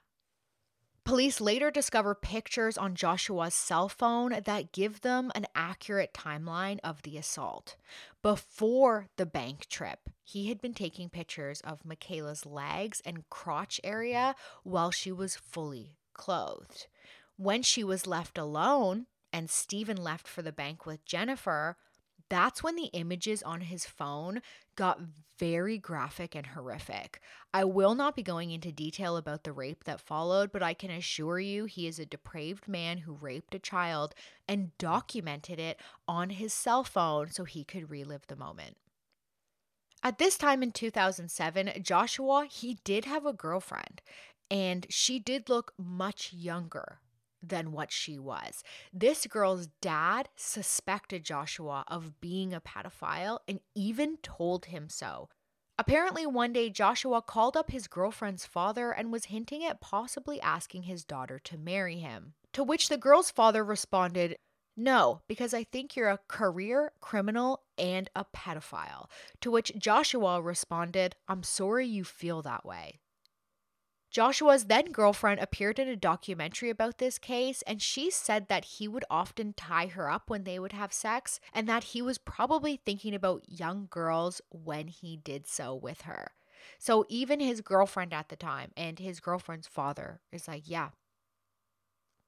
Police 1.05 1.39
later 1.39 1.71
discover 1.71 2.15
pictures 2.15 2.79
on 2.79 2.95
Joshua's 2.95 3.53
cell 3.53 3.91
phone 3.91 4.35
that 4.47 4.73
give 4.73 5.03
them 5.03 5.31
an 5.35 5.47
accurate 5.55 6.15
timeline 6.15 6.79
of 6.83 7.03
the 7.03 7.19
assault. 7.19 7.77
Before 8.23 9.09
the 9.19 9.27
bank 9.27 9.67
trip, 9.69 10.09
he 10.25 10.49
had 10.49 10.63
been 10.63 10.73
taking 10.73 11.11
pictures 11.11 11.61
of 11.61 11.85
Michaela's 11.85 12.47
legs 12.47 13.03
and 13.05 13.29
crotch 13.29 13.83
area 13.85 14.35
while 14.63 14.91
she 14.91 15.13
was 15.13 15.37
fully 15.37 15.99
clothed. 16.15 16.87
When 17.37 17.63
she 17.63 17.83
was 17.83 18.07
left 18.07 18.39
alone 18.39 19.07
and 19.33 19.51
Steven 19.51 19.97
left 19.97 20.29
for 20.29 20.43
the 20.43 20.53
bank 20.53 20.87
with 20.87 21.05
Jennifer, 21.05 21.77
that's 22.29 22.63
when 22.63 22.77
the 22.77 22.91
images 22.95 23.43
on 23.43 23.63
his 23.63 23.85
phone 23.85 24.41
got 24.75 25.01
very 25.39 25.77
graphic 25.77 26.35
and 26.35 26.47
horrific. 26.47 27.21
I 27.53 27.65
will 27.65 27.95
not 27.95 28.17
be 28.17 28.23
going 28.23 28.51
into 28.51 28.73
detail 28.73 29.17
about 29.17 29.45
the 29.45 29.53
rape 29.53 29.85
that 29.85 30.01
followed, 30.01 30.51
but 30.51 30.63
I 30.63 30.73
can 30.73 30.91
assure 30.91 31.41
you 31.41 31.67
he 31.67 31.87
is 31.87 31.99
a 31.99 32.07
depraved 32.07 32.69
man 32.69 32.99
who 32.99 33.13
raped 33.13 33.55
a 33.55 33.59
child 33.59 34.15
and 34.49 34.77
documented 34.79 35.59
it 35.59 35.79
on 36.09 36.31
his 36.31 36.55
cell 36.55 36.85
phone 36.85 37.31
so 37.31 37.45
he 37.45 37.65
could 37.65 37.91
relive 37.91 38.27
the 38.29 38.37
moment. 38.37 38.77
At 40.05 40.19
this 40.19 40.37
time 40.37 40.63
in 40.63 40.73
2007, 40.73 41.83
Joshua, 41.83 42.47
he 42.51 42.79
did 42.83 43.05
have 43.05 43.25
a 43.25 43.33
girlfriend 43.33 44.03
and 44.53 44.87
she 44.91 45.19
did 45.19 45.49
look 45.49 45.73
much 45.79 46.31
younger 46.31 46.99
than 47.43 47.73
what 47.73 47.91
she 47.91 48.19
was. 48.19 48.63
This 48.93 49.27
girl's 49.27 49.69
dad 49.81 50.29
suspected 50.37 51.25
Joshua 51.25 51.85
of 51.89 52.21
being 52.21 52.53
a 52.53 52.61
pedophile 52.61 53.39
and 53.49 53.61
even 53.75 54.19
told 54.19 54.67
him 54.67 54.91
so. 54.91 55.31
Apparently, 55.79 56.27
one 56.27 56.53
day 56.53 56.69
Joshua 56.69 57.23
called 57.23 57.57
up 57.57 57.71
his 57.71 57.89
girlfriend's 57.89 58.45
father 58.45 58.93
and 58.93 59.11
was 59.11 59.25
hinting 59.25 59.65
at 59.65 59.81
possibly 59.81 60.39
asking 60.43 60.83
his 60.83 61.03
daughter 61.03 61.39
to 61.39 61.57
marry 61.57 61.99
him. 61.99 62.35
To 62.53 62.63
which 62.63 62.91
the 62.91 62.99
girl's 62.99 63.31
father 63.31 63.65
responded, 63.65 64.37
No, 64.77 65.23
because 65.29 65.55
I 65.55 65.65
think 65.65 65.97
you're 65.97 66.11
a 66.11 66.21
career 66.29 66.93
criminal 67.01 67.63
and 67.79 68.11
a 68.15 68.27
pedophile. 68.37 69.07
To 69.41 69.51
which 69.51 69.73
Joshua 69.79 70.43
responded, 70.43 71.17
I'm 71.27 71.43
sorry 71.43 71.87
you 71.87 72.05
feel 72.05 72.43
that 72.43 72.67
way. 72.67 73.01
Joshua's 74.13 74.67
then 74.67 74.93
girlfriend 74.93 75.41
appeared 75.41 75.79
in 75.79 75.89
a 75.89 75.97
documentary 75.97 76.69
about 76.69 76.99
this 76.99 77.19
case, 77.19 77.63
and 77.63 77.81
she 77.81 78.11
said 78.11 78.49
that 78.49 78.67
he 78.67 78.87
would 78.87 79.07
often 79.09 79.55
tie 79.55 79.87
her 79.87 80.11
up 80.11 80.29
when 80.29 80.45
they 80.45 80.59
would 80.59 80.73
have 80.73 80.93
sex, 80.93 81.41
and 81.55 81.67
that 81.67 81.85
he 81.85 82.03
was 82.03 82.19
probably 82.19 82.77
thinking 82.77 83.15
about 83.15 83.43
young 83.49 83.89
girls 83.89 84.43
when 84.51 84.89
he 84.89 85.17
did 85.17 85.47
so 85.47 85.75
with 85.75 86.03
her. 86.03 86.33
So 86.79 87.07
even 87.09 87.41
his 87.41 87.63
girlfriend 87.63 88.13
at 88.13 88.29
the 88.29 88.37
time 88.37 88.71
and 88.77 88.99
his 88.99 89.19
girlfriend's 89.19 89.67
father 89.67 90.21
is 90.31 90.47
like, 90.47 90.65
yeah, 90.67 90.91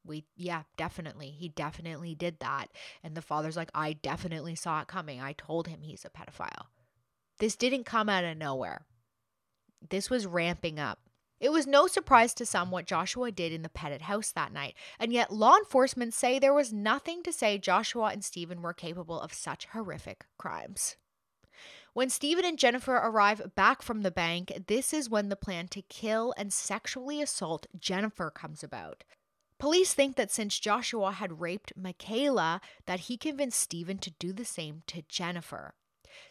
we 0.07 0.25
yeah 0.37 0.63
definitely 0.77 1.31
he 1.31 1.51
definitely 1.51 2.15
did 2.15 2.41
that. 2.41 2.69
And 3.03 3.15
the 3.15 3.23
father's 3.23 3.57
like 3.57 3.71
i 3.75 3.93
definitely 3.93 4.55
saw 4.55 4.81
it 4.81 4.89
coming. 4.89 5.21
I 5.21 5.33
told 5.33 5.69
him 5.69 5.83
he's 5.83 6.05
a 6.05 6.11
pedophile. 6.11 6.67
This 7.39 7.57
didn't 7.57 7.85
come 7.85 8.09
out 8.09 8.25
of 8.25 8.37
nowhere. 8.37 8.87
This 9.89 10.11
was 10.11 10.27
ramping 10.27 10.79
up 10.79 10.99
it 11.45 11.53
was 11.53 11.67
no 11.67 11.87
surprise 11.87 12.33
to 12.33 12.47
some 12.47 12.71
what 12.71 12.87
Joshua 12.87 13.31
did 13.31 13.53
in 13.53 13.61
the 13.61 13.69
Petit 13.69 14.03
house 14.05 14.33
that 14.33 14.51
night, 14.51 14.75
and 14.99 15.13
yet 15.13 15.31
law 15.31 15.59
enforcement 15.59 16.15
say 16.15 16.39
there 16.39 16.55
was 16.55 16.73
nothing 16.73 17.23
to 17.23 17.35
say 17.35 17.59
Joshua 17.59 18.07
and 18.07 18.25
Steven 18.25 18.63
were 18.63 18.73
capable 18.73 19.21
of 19.21 19.35
such 19.35 19.67
horrific 19.67 20.25
crimes. 20.39 20.97
When 21.93 22.09
Steven 22.09 22.47
and 22.47 22.59
Jennifer 22.59 22.95
arrive 22.95 23.55
back 23.55 23.83
from 23.83 24.01
the 24.01 24.11
bank, 24.11 24.55
this 24.69 24.95
is 24.95 25.11
when 25.11 25.29
the 25.29 25.37
plan 25.37 25.69
to 25.69 25.83
kill 25.83 26.33
and 26.39 26.51
sexually 26.51 27.21
assault 27.21 27.67
Jennifer 27.79 28.31
comes 28.31 28.65
about. 28.65 29.05
Police 29.59 29.93
think 29.93 30.17
that 30.17 30.31
since 30.31 30.59
Joshua 30.59 31.13
had 31.13 31.43
raped 31.43 31.75
Michaela, 31.77 32.63
that 32.87 33.01
he 33.01 33.19
convinced 33.19 33.61
Steven 33.61 33.99
to 33.99 34.11
do 34.13 34.33
the 34.33 34.47
same 34.47 34.83
to 34.87 35.03
Jennifer. 35.11 35.75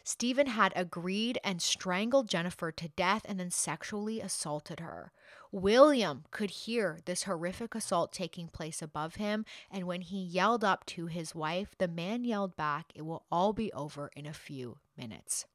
Steven 0.02 0.46
had 0.48 0.72
agreed 0.76 1.38
and 1.44 1.60
strangled 1.60 2.28
Jennifer 2.28 2.72
to 2.72 2.88
death 2.88 3.22
and 3.24 3.38
then 3.38 3.50
sexually 3.50 4.20
assaulted 4.20 4.80
her. 4.80 5.12
William 5.52 6.24
could 6.30 6.50
hear 6.50 6.98
this 7.04 7.24
horrific 7.24 7.74
assault 7.74 8.12
taking 8.12 8.48
place 8.48 8.82
above 8.82 9.16
him, 9.16 9.44
and 9.70 9.86
when 9.86 10.00
he 10.00 10.22
yelled 10.22 10.64
up 10.64 10.84
to 10.86 11.06
his 11.06 11.34
wife, 11.34 11.74
the 11.78 11.88
man 11.88 12.24
yelled 12.24 12.56
back, 12.56 12.92
It 12.94 13.02
will 13.02 13.24
all 13.30 13.52
be 13.52 13.72
over 13.72 14.10
in 14.16 14.26
a 14.26 14.32
few 14.32 14.78
minutes. 14.96 15.46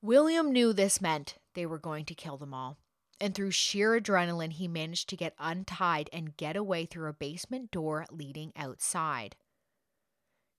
William 0.00 0.52
knew 0.52 0.72
this 0.72 1.00
meant 1.00 1.38
they 1.54 1.66
were 1.66 1.78
going 1.78 2.04
to 2.04 2.14
kill 2.14 2.36
them 2.36 2.54
all. 2.54 2.78
And 3.20 3.34
through 3.34 3.50
sheer 3.50 4.00
adrenaline, 4.00 4.52
he 4.52 4.68
managed 4.68 5.08
to 5.08 5.16
get 5.16 5.34
untied 5.38 6.08
and 6.12 6.36
get 6.36 6.56
away 6.56 6.86
through 6.86 7.08
a 7.08 7.12
basement 7.12 7.72
door 7.72 8.06
leading 8.10 8.52
outside. 8.54 9.34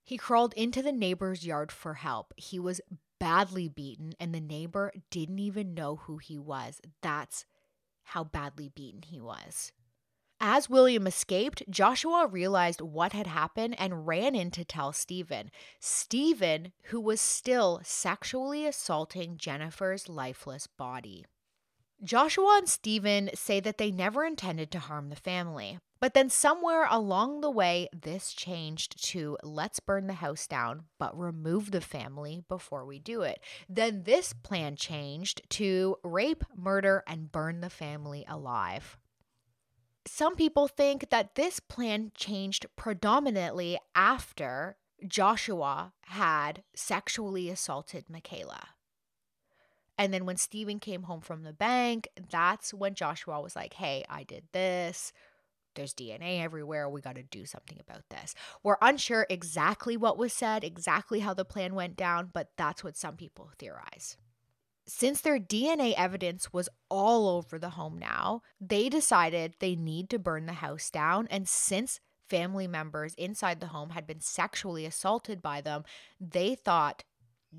He 0.09 0.17
crawled 0.17 0.55
into 0.55 0.81
the 0.81 0.91
neighbor's 0.91 1.45
yard 1.45 1.71
for 1.71 1.93
help. 1.93 2.33
He 2.35 2.59
was 2.59 2.81
badly 3.19 3.67
beaten, 3.69 4.13
and 4.19 4.33
the 4.33 4.39
neighbor 4.39 4.91
didn't 5.11 5.37
even 5.37 5.75
know 5.75 5.97
who 5.97 6.17
he 6.17 6.35
was. 6.35 6.81
That's 7.03 7.45
how 8.01 8.23
badly 8.23 8.69
beaten 8.69 9.03
he 9.03 9.21
was. 9.21 9.71
As 10.39 10.67
William 10.67 11.05
escaped, 11.05 11.61
Joshua 11.69 12.25
realized 12.25 12.81
what 12.81 13.13
had 13.13 13.27
happened 13.27 13.79
and 13.79 14.07
ran 14.07 14.33
in 14.33 14.49
to 14.49 14.65
tell 14.65 14.93
Steven. 14.93 15.51
Steven, 15.79 16.71
who 16.85 16.99
was 16.99 17.21
still 17.21 17.79
sexually 17.83 18.65
assaulting 18.65 19.37
Jennifer's 19.37 20.09
lifeless 20.09 20.65
body. 20.65 21.27
Joshua 22.03 22.55
and 22.57 22.67
Steven 22.67 23.29
say 23.35 23.59
that 23.59 23.77
they 23.77 23.91
never 23.91 24.25
intended 24.25 24.71
to 24.71 24.79
harm 24.79 25.09
the 25.09 25.15
family. 25.15 25.77
But 26.01 26.13
then 26.13 26.29
somewhere 26.29 26.87
along 26.89 27.41
the 27.41 27.51
way, 27.51 27.89
this 27.91 28.31
changed 28.31 29.03
to 29.09 29.37
let's 29.43 29.81
burn 29.81 30.07
the 30.07 30.13
house 30.13 30.47
down, 30.47 30.83
but 30.97 31.17
remove 31.17 31.71
the 31.71 31.81
family 31.81 32.43
before 32.47 32.85
we 32.85 32.99
do 32.99 33.21
it. 33.21 33.39
Then 33.67 34.03
this 34.03 34.31
plan 34.31 34.77
changed 34.77 35.41
to 35.49 35.97
rape, 36.03 36.43
murder, 36.55 37.03
and 37.05 37.31
burn 37.31 37.59
the 37.59 37.69
family 37.69 38.23
alive. 38.29 38.97
Some 40.05 40.35
people 40.35 40.67
think 40.67 41.09
that 41.09 41.35
this 41.35 41.59
plan 41.59 42.11
changed 42.15 42.65
predominantly 42.77 43.77
after 43.93 44.77
Joshua 45.05 45.93
had 46.01 46.63
sexually 46.73 47.49
assaulted 47.49 48.09
Michaela. 48.09 48.69
And 49.97 50.13
then 50.13 50.25
when 50.25 50.37
Steven 50.37 50.79
came 50.79 51.03
home 51.03 51.19
from 51.19 51.43
the 51.43 51.51
bank, 51.51 52.07
that's 52.31 52.73
when 52.73 52.95
Joshua 52.95 53.41
was 53.41 53.53
like, 53.53 53.73
hey, 53.73 54.05
I 54.09 54.23
did 54.23 54.45
this. 54.53 55.11
There's 55.75 55.93
DNA 55.93 56.41
everywhere. 56.41 56.89
We 56.89 57.01
got 57.01 57.15
to 57.15 57.23
do 57.23 57.45
something 57.45 57.77
about 57.79 58.03
this. 58.09 58.35
We're 58.63 58.77
unsure 58.81 59.25
exactly 59.29 59.95
what 59.97 60.17
was 60.17 60.33
said, 60.33 60.63
exactly 60.63 61.19
how 61.19 61.33
the 61.33 61.45
plan 61.45 61.75
went 61.75 61.95
down, 61.95 62.31
but 62.33 62.49
that's 62.57 62.83
what 62.83 62.97
some 62.97 63.15
people 63.15 63.51
theorize. 63.57 64.17
Since 64.87 65.21
their 65.21 65.39
DNA 65.39 65.93
evidence 65.95 66.51
was 66.51 66.67
all 66.89 67.29
over 67.29 67.59
the 67.59 67.71
home 67.71 67.99
now, 67.99 68.41
they 68.59 68.89
decided 68.89 69.53
they 69.59 69.75
need 69.75 70.09
to 70.09 70.17
burn 70.19 70.47
the 70.47 70.53
house 70.53 70.89
down. 70.89 71.27
And 71.29 71.47
since 71.47 71.99
family 72.27 72.67
members 72.67 73.13
inside 73.15 73.59
the 73.59 73.67
home 73.67 73.91
had 73.91 74.07
been 74.07 74.21
sexually 74.21 74.85
assaulted 74.85 75.41
by 75.41 75.61
them, 75.61 75.83
they 76.19 76.55
thought 76.55 77.03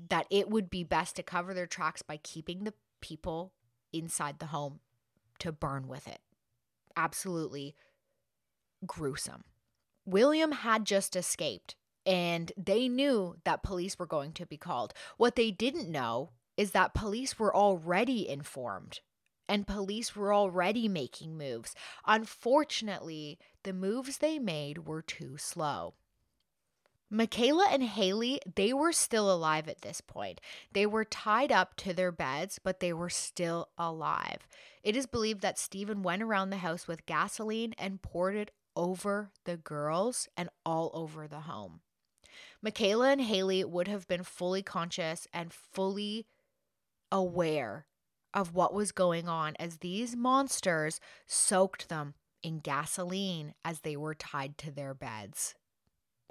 that 0.09 0.27
it 0.29 0.49
would 0.49 0.69
be 0.69 0.83
best 0.83 1.15
to 1.15 1.23
cover 1.23 1.53
their 1.53 1.67
tracks 1.67 2.01
by 2.01 2.17
keeping 2.17 2.63
the 2.63 2.73
people 2.99 3.53
inside 3.93 4.39
the 4.39 4.47
home 4.47 4.79
to 5.39 5.51
burn 5.51 5.87
with 5.87 6.07
it. 6.07 6.19
Absolutely 6.95 7.75
gruesome. 8.85 9.43
William 10.05 10.51
had 10.51 10.85
just 10.85 11.15
escaped 11.15 11.75
and 12.05 12.51
they 12.57 12.87
knew 12.87 13.35
that 13.43 13.63
police 13.63 13.99
were 13.99 14.07
going 14.07 14.33
to 14.33 14.45
be 14.45 14.57
called. 14.57 14.93
What 15.17 15.35
they 15.35 15.51
didn't 15.51 15.91
know 15.91 16.31
is 16.57 16.71
that 16.71 16.93
police 16.93 17.37
were 17.37 17.55
already 17.55 18.27
informed 18.27 19.01
and 19.47 19.67
police 19.67 20.15
were 20.15 20.33
already 20.33 20.87
making 20.87 21.37
moves. 21.37 21.75
Unfortunately, 22.05 23.37
the 23.63 23.73
moves 23.73 24.17
they 24.17 24.39
made 24.39 24.87
were 24.87 25.01
too 25.01 25.37
slow. 25.37 25.93
Michaela 27.13 27.67
and 27.69 27.83
Haley, 27.83 28.39
they 28.55 28.71
were 28.71 28.93
still 28.93 29.29
alive 29.29 29.67
at 29.67 29.81
this 29.81 29.99
point. 29.99 30.39
They 30.71 30.85
were 30.85 31.03
tied 31.03 31.51
up 31.51 31.75
to 31.77 31.93
their 31.93 32.13
beds, 32.13 32.57
but 32.63 32.79
they 32.79 32.93
were 32.93 33.09
still 33.09 33.67
alive. 33.77 34.47
It 34.81 34.95
is 34.95 35.05
believed 35.05 35.41
that 35.41 35.59
Steven 35.59 36.03
went 36.03 36.23
around 36.23 36.49
the 36.49 36.57
house 36.57 36.87
with 36.87 37.05
gasoline 37.05 37.73
and 37.77 38.01
poured 38.01 38.37
it 38.37 38.51
over 38.81 39.29
the 39.45 39.57
girls 39.57 40.27
and 40.35 40.49
all 40.65 40.89
over 40.95 41.27
the 41.27 41.41
home. 41.41 41.81
Michaela 42.63 43.11
and 43.11 43.21
Haley 43.21 43.63
would 43.63 43.87
have 43.87 44.07
been 44.07 44.23
fully 44.23 44.63
conscious 44.63 45.27
and 45.31 45.53
fully 45.53 46.25
aware 47.11 47.85
of 48.33 48.55
what 48.55 48.73
was 48.73 48.91
going 48.91 49.27
on 49.27 49.55
as 49.59 49.77
these 49.77 50.15
monsters 50.15 50.99
soaked 51.27 51.89
them 51.89 52.15
in 52.41 52.57
gasoline 52.57 53.53
as 53.63 53.81
they 53.81 53.95
were 53.95 54.15
tied 54.15 54.57
to 54.57 54.71
their 54.71 54.95
beds. 54.95 55.53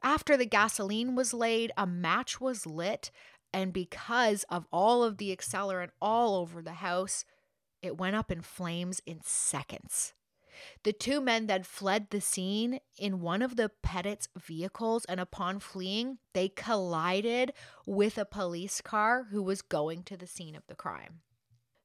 After 0.03 0.37
the 0.37 0.47
gasoline 0.47 1.15
was 1.15 1.33
laid, 1.33 1.71
a 1.77 1.87
match 1.87 2.41
was 2.41 2.67
lit, 2.67 3.13
and 3.53 3.73
because 3.73 4.45
of 4.45 4.67
all 4.73 5.05
of 5.05 5.19
the 5.19 5.31
accelerant 5.37 5.91
all 6.03 6.35
over 6.35 6.63
the 6.63 6.73
house, 6.73 7.25
it 7.81 7.97
went 7.97 8.17
up 8.17 8.33
in 8.33 8.41
flames 8.41 9.01
in 9.07 9.21
seconds. 9.23 10.15
The 10.83 10.93
two 10.93 11.21
men 11.21 11.47
then 11.47 11.63
fled 11.63 12.11
the 12.11 12.21
scene 12.21 12.81
in 12.99 13.21
one 13.21 13.43
of 13.43 13.57
the 13.57 13.71
Petit's 13.83 14.29
vehicles, 14.37 15.05
and 15.05 15.21
upon 15.21 15.61
fleeing, 15.61 16.19
they 16.33 16.49
collided 16.49 17.53
with 17.87 18.19
a 18.19 18.25
police 18.25 18.81
car 18.81 19.25
who 19.31 19.43
was 19.43 19.63
going 19.63 20.03
to 20.05 20.17
the 20.17 20.27
scene 20.27 20.55
of 20.55 20.67
the 20.67 20.75
crime. 20.75 21.21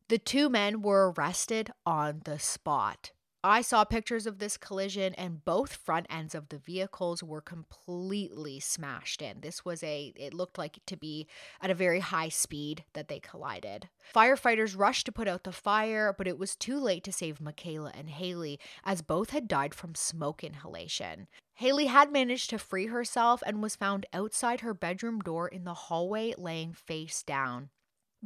The 0.07 0.17
two 0.19 0.49
men 0.49 0.81
were 0.81 1.11
arrested 1.11 1.71
on 1.85 2.21
the 2.25 2.37
spot. 2.37 3.11
I 3.45 3.61
saw 3.61 3.83
pictures 3.83 4.25
of 4.25 4.39
this 4.39 4.57
collision, 4.57 5.13
and 5.13 5.45
both 5.45 5.75
front 5.75 6.07
ends 6.09 6.33
of 6.33 6.49
the 6.49 6.57
vehicles 6.57 7.21
were 7.21 7.41
completely 7.41 8.59
smashed 8.59 9.21
in. 9.21 9.41
This 9.41 9.63
was 9.63 9.83
a, 9.83 10.11
it 10.15 10.33
looked 10.33 10.57
like 10.57 10.79
to 10.87 10.97
be 10.97 11.27
at 11.61 11.69
a 11.69 11.75
very 11.75 11.99
high 11.99 12.29
speed 12.29 12.85
that 12.93 13.07
they 13.07 13.19
collided. 13.19 13.87
Firefighters 14.15 14.75
rushed 14.75 15.05
to 15.05 15.11
put 15.11 15.27
out 15.27 15.43
the 15.43 15.51
fire, 15.51 16.11
but 16.17 16.27
it 16.27 16.39
was 16.39 16.55
too 16.55 16.79
late 16.79 17.03
to 17.03 17.11
save 17.11 17.39
Michaela 17.39 17.91
and 17.93 18.09
Haley, 18.09 18.59
as 18.83 19.03
both 19.03 19.29
had 19.29 19.47
died 19.47 19.75
from 19.75 19.93
smoke 19.93 20.43
inhalation. 20.43 21.27
Haley 21.53 21.85
had 21.85 22.11
managed 22.11 22.49
to 22.49 22.57
free 22.57 22.87
herself 22.87 23.43
and 23.45 23.61
was 23.61 23.75
found 23.75 24.07
outside 24.11 24.61
her 24.61 24.73
bedroom 24.73 25.19
door 25.19 25.47
in 25.47 25.65
the 25.65 25.73
hallway, 25.75 26.33
laying 26.35 26.73
face 26.73 27.21
down. 27.21 27.69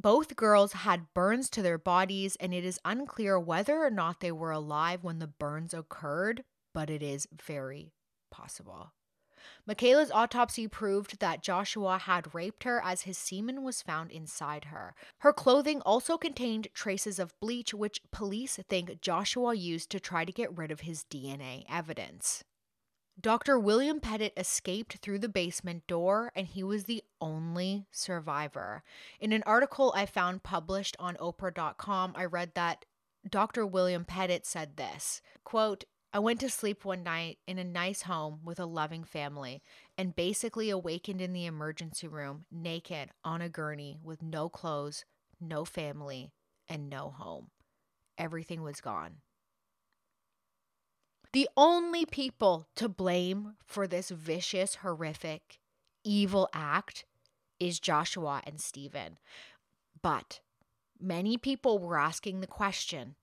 Both 0.01 0.37
girls 0.37 0.71
had 0.71 1.13
burns 1.13 1.49
to 1.49 1.61
their 1.61 1.77
bodies, 1.77 2.37
and 2.37 2.53
it 2.53 2.63
is 2.63 2.79
unclear 2.85 3.37
whether 3.37 3.83
or 3.83 3.89
not 3.89 4.21
they 4.21 4.31
were 4.31 4.51
alive 4.51 5.03
when 5.03 5.19
the 5.19 5.27
burns 5.27 5.73
occurred, 5.73 6.45
but 6.73 6.89
it 6.89 7.03
is 7.03 7.27
very 7.33 7.91
possible. 8.31 8.93
Michaela's 9.65 10.09
autopsy 10.09 10.69
proved 10.69 11.19
that 11.19 11.43
Joshua 11.43 11.97
had 11.97 12.33
raped 12.33 12.63
her 12.63 12.81
as 12.81 13.01
his 13.01 13.17
semen 13.17 13.61
was 13.61 13.81
found 13.81 14.09
inside 14.09 14.65
her. 14.65 14.95
Her 15.17 15.33
clothing 15.33 15.81
also 15.81 16.17
contained 16.17 16.69
traces 16.73 17.19
of 17.19 17.37
bleach, 17.41 17.73
which 17.73 18.01
police 18.09 18.57
think 18.69 19.01
Joshua 19.01 19.53
used 19.53 19.89
to 19.89 19.99
try 19.99 20.23
to 20.23 20.31
get 20.31 20.57
rid 20.57 20.71
of 20.71 20.81
his 20.81 21.03
DNA 21.03 21.65
evidence. 21.67 22.45
Dr. 23.19 23.59
William 23.59 23.99
Petit 23.99 24.31
escaped 24.37 24.97
through 24.97 25.19
the 25.19 25.27
basement 25.27 25.85
door 25.87 26.31
and 26.35 26.47
he 26.47 26.63
was 26.63 26.85
the 26.85 27.03
only 27.19 27.85
survivor. 27.91 28.83
In 29.19 29.33
an 29.33 29.43
article 29.45 29.91
I 29.95 30.05
found 30.05 30.43
published 30.43 30.95
on 30.99 31.17
Oprah.com, 31.17 32.13
I 32.15 32.25
read 32.25 32.53
that 32.55 32.85
Dr. 33.29 33.65
William 33.65 34.05
Petit 34.05 34.41
said 34.43 34.77
this 34.77 35.21
quote, 35.43 35.83
I 36.13 36.19
went 36.19 36.39
to 36.39 36.49
sleep 36.49 36.85
one 36.85 37.03
night 37.03 37.39
in 37.45 37.59
a 37.59 37.63
nice 37.63 38.03
home 38.03 38.39
with 38.43 38.59
a 38.59 38.65
loving 38.65 39.03
family 39.03 39.61
and 39.97 40.15
basically 40.15 40.69
awakened 40.69 41.19
in 41.19 41.33
the 41.33 41.45
emergency 41.45 42.07
room 42.07 42.45
naked 42.51 43.09
on 43.25 43.41
a 43.41 43.49
gurney 43.49 43.99
with 44.01 44.23
no 44.23 44.47
clothes, 44.47 45.03
no 45.41 45.65
family, 45.65 46.31
and 46.69 46.89
no 46.89 47.09
home. 47.09 47.49
Everything 48.17 48.61
was 48.61 48.81
gone. 48.81 49.17
The 51.31 51.47
only 51.55 52.05
people 52.05 52.67
to 52.75 52.89
blame 52.89 53.55
for 53.63 53.87
this 53.87 54.09
vicious, 54.09 54.75
horrific, 54.75 55.59
evil 56.03 56.49
act 56.53 57.05
is 57.59 57.79
Joshua 57.79 58.41
and 58.45 58.59
Steven. 58.59 59.19
But 60.01 60.39
many 60.99 61.37
people 61.37 61.77
were 61.77 61.99
asking 61.99 62.39
the 62.39 62.47
question 62.47 63.15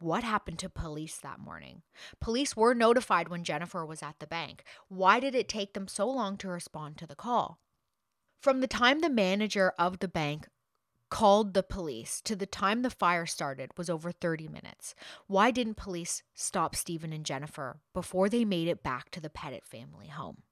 what 0.00 0.24
happened 0.24 0.58
to 0.58 0.68
police 0.68 1.16
that 1.18 1.38
morning? 1.38 1.82
Police 2.20 2.56
were 2.56 2.74
notified 2.74 3.28
when 3.28 3.44
Jennifer 3.44 3.86
was 3.86 4.02
at 4.02 4.18
the 4.18 4.26
bank. 4.26 4.64
Why 4.88 5.20
did 5.20 5.34
it 5.34 5.48
take 5.48 5.72
them 5.72 5.88
so 5.88 6.06
long 6.08 6.36
to 6.38 6.48
respond 6.48 6.98
to 6.98 7.06
the 7.06 7.14
call? 7.14 7.60
From 8.42 8.60
the 8.60 8.66
time 8.66 9.00
the 9.00 9.08
manager 9.08 9.72
of 9.78 10.00
the 10.00 10.08
bank 10.08 10.48
called 11.10 11.54
the 11.54 11.62
police 11.62 12.20
to 12.22 12.34
the 12.34 12.46
time 12.46 12.82
the 12.82 12.90
fire 12.90 13.26
started 13.26 13.70
was 13.76 13.90
over 13.90 14.10
30 14.10 14.48
minutes. 14.48 14.94
Why 15.26 15.50
didn't 15.50 15.76
police 15.76 16.22
stop 16.34 16.74
Steven 16.74 17.12
and 17.12 17.24
Jennifer 17.24 17.80
before 17.92 18.28
they 18.28 18.44
made 18.44 18.68
it 18.68 18.82
back 18.82 19.10
to 19.10 19.20
the 19.20 19.30
Petit 19.30 19.60
family 19.64 20.08
home? 20.08 20.42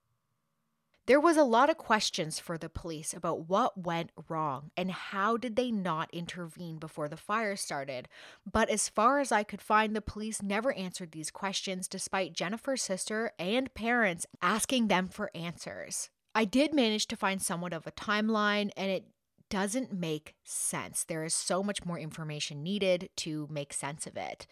There 1.07 1.19
was 1.19 1.37
a 1.37 1.43
lot 1.43 1.69
of 1.69 1.79
questions 1.79 2.38
for 2.38 2.57
the 2.57 2.69
police 2.69 3.12
about 3.12 3.49
what 3.49 3.77
went 3.77 4.12
wrong 4.29 4.71
and 4.77 4.93
how 4.93 5.37
did 5.37 5.57
they 5.57 5.73
not 5.73 6.09
intervene 6.12 6.79
before 6.79 7.09
the 7.09 7.17
fire 7.17 7.57
started. 7.57 8.09
But 8.51 8.71
as 8.71 8.88
far 8.88 9.19
as 9.19 9.33
I 9.33 9.43
could 9.43 9.61
find, 9.61 9.97
the 9.97 10.01
police 10.01 10.43
never 10.43 10.73
answered 10.75 11.11
these 11.11 11.33
questions 11.33 11.88
despite 11.88 12.35
Jennifer's 12.35 12.83
sister 12.83 13.33
and 13.37 13.75
parents 13.75 14.27
asking 14.41 14.87
them 14.87 15.09
for 15.09 15.33
answers. 15.35 16.09
I 16.37 16.45
did 16.45 16.73
manage 16.73 17.09
to 17.09 17.17
find 17.17 17.43
somewhat 17.43 17.73
of 17.73 17.85
a 17.87 17.93
timeline 17.93 18.71
and 18.77 18.88
it 18.88 19.05
doesn't 19.53 19.93
make 19.93 20.35
sense. 20.45 21.05
There 21.05 21.25
is 21.25 21.35
so 21.35 21.62
much 21.62 21.85
more 21.85 21.99
information 21.99 22.62
needed 22.62 23.11
to 23.17 23.47
make 23.51 23.75
sense 23.75 24.07
of 24.07 24.17
it. 24.17 24.47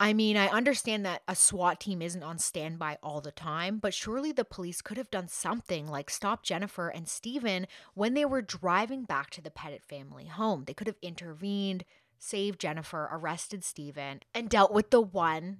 I 0.00 0.14
mean, 0.14 0.36
I 0.36 0.48
understand 0.48 1.06
that 1.06 1.22
a 1.28 1.36
SWAT 1.36 1.78
team 1.78 2.02
isn't 2.02 2.24
on 2.24 2.40
standby 2.40 2.98
all 3.04 3.20
the 3.20 3.30
time, 3.30 3.78
but 3.78 3.94
surely 3.94 4.32
the 4.32 4.44
police 4.44 4.82
could 4.82 4.96
have 4.96 5.12
done 5.12 5.28
something 5.28 5.86
like 5.86 6.10
stop 6.10 6.42
Jennifer 6.42 6.88
and 6.88 7.06
Steven 7.06 7.68
when 7.94 8.14
they 8.14 8.24
were 8.24 8.42
driving 8.42 9.04
back 9.04 9.30
to 9.30 9.40
the 9.40 9.50
Petit 9.52 9.78
family 9.78 10.26
home. 10.26 10.64
They 10.66 10.74
could 10.74 10.88
have 10.88 10.98
intervened, 11.02 11.84
saved 12.18 12.60
Jennifer, 12.60 13.08
arrested 13.12 13.62
Steven, 13.62 14.22
and 14.34 14.50
dealt 14.50 14.72
with 14.72 14.90
the 14.90 15.00
one 15.00 15.58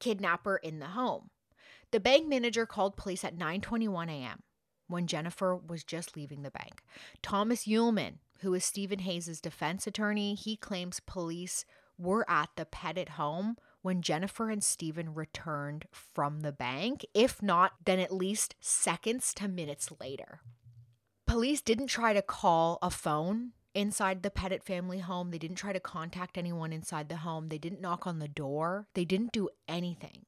kidnapper 0.00 0.56
in 0.56 0.78
the 0.78 0.86
home. 0.86 1.28
The 1.90 2.00
bank 2.00 2.26
manager 2.26 2.64
called 2.64 2.96
police 2.96 3.22
at 3.22 3.36
9:21 3.36 4.08
a.m. 4.08 4.42
when 4.88 5.06
Jennifer 5.06 5.56
was 5.56 5.84
just 5.84 6.16
leaving 6.16 6.42
the 6.42 6.50
bank. 6.50 6.82
Thomas 7.22 7.66
Ullmann, 7.66 8.18
who 8.40 8.54
is 8.54 8.64
Steven 8.64 9.00
Hayes' 9.00 9.40
defense 9.40 9.86
attorney, 9.86 10.34
he 10.34 10.56
claims 10.56 11.00
police 11.00 11.64
were 11.98 12.28
at 12.28 12.50
the 12.56 12.64
Petit 12.64 13.10
home 13.12 13.56
when 13.82 14.02
Jennifer 14.02 14.48
and 14.48 14.64
Steven 14.64 15.14
returned 15.14 15.86
from 15.92 16.40
the 16.40 16.52
bank, 16.52 17.04
if 17.12 17.42
not, 17.42 17.72
then 17.84 18.00
at 18.00 18.12
least 18.12 18.54
seconds 18.60 19.34
to 19.34 19.46
minutes 19.46 19.90
later. 20.00 20.40
Police 21.26 21.60
didn't 21.60 21.88
try 21.88 22.12
to 22.12 22.22
call 22.22 22.78
a 22.80 22.90
phone 22.90 23.52
inside 23.74 24.22
the 24.22 24.30
Petit 24.30 24.58
family 24.58 25.00
home. 25.00 25.30
They 25.30 25.38
didn't 25.38 25.56
try 25.56 25.72
to 25.72 25.80
contact 25.80 26.38
anyone 26.38 26.72
inside 26.72 27.08
the 27.08 27.16
home. 27.16 27.48
They 27.48 27.58
didn't 27.58 27.80
knock 27.80 28.06
on 28.06 28.20
the 28.20 28.28
door. 28.28 28.88
They 28.94 29.04
didn't 29.04 29.32
do 29.32 29.48
anything. 29.68 30.26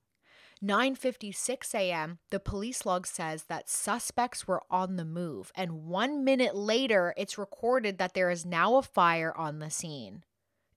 9:56 0.66 1.74
a.m., 1.74 2.18
the 2.30 2.40
police 2.40 2.84
log 2.84 3.06
says 3.06 3.44
that 3.44 3.68
suspects 3.68 4.48
were 4.48 4.64
on 4.68 4.96
the 4.96 5.04
move, 5.04 5.52
and 5.54 5.84
1 5.84 6.24
minute 6.24 6.56
later 6.56 7.14
it's 7.16 7.38
recorded 7.38 7.98
that 7.98 8.14
there 8.14 8.30
is 8.30 8.44
now 8.44 8.76
a 8.76 8.82
fire 8.82 9.32
on 9.36 9.60
the 9.60 9.70
scene. 9.70 10.24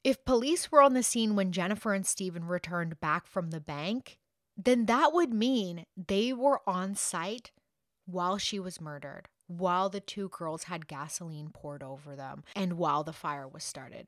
If 0.04 0.23
police 0.25 0.71
were 0.71 0.82
on 0.82 0.93
the 0.93 1.04
scene 1.04 1.36
when 1.36 1.52
Jennifer 1.52 1.93
and 1.93 2.06
Steven 2.06 2.45
returned 2.45 2.99
back 2.99 3.25
from 3.25 3.49
the 3.49 3.60
bank, 3.60 4.19
then 4.56 4.86
that 4.86 5.12
would 5.12 5.34
mean 5.34 5.86
they 5.97 6.34
were 6.34 6.62
on 6.67 6.93
site 6.93 7.52
while 8.06 8.38
she 8.38 8.60
was 8.60 8.80
murdered, 8.80 9.28
while 9.47 9.89
the 9.89 9.99
two 9.99 10.30
girls 10.30 10.65
had 10.65 10.88
gasoline 10.88 11.49
poured 11.52 11.82
over 11.82 12.15
them, 12.15 12.43
and 12.56 12.73
while 12.73 13.04
the 13.04 13.13
fire 13.13 13.47
was 13.47 13.63
started. 13.63 14.08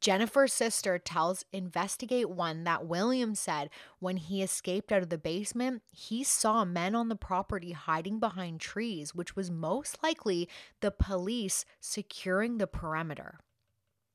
Jennifer's 0.00 0.52
sister 0.52 0.98
tells 0.98 1.44
Investigate 1.52 2.30
One 2.30 2.64
that 2.64 2.86
William 2.86 3.34
said 3.34 3.68
when 3.98 4.16
he 4.16 4.42
escaped 4.42 4.90
out 4.90 5.02
of 5.02 5.10
the 5.10 5.18
basement, 5.18 5.82
he 5.90 6.24
saw 6.24 6.64
men 6.64 6.94
on 6.94 7.08
the 7.08 7.16
property 7.16 7.72
hiding 7.72 8.18
behind 8.18 8.60
trees, 8.60 9.14
which 9.14 9.36
was 9.36 9.50
most 9.50 10.02
likely 10.02 10.48
the 10.80 10.90
police 10.90 11.64
securing 11.80 12.56
the 12.56 12.66
perimeter. 12.66 13.40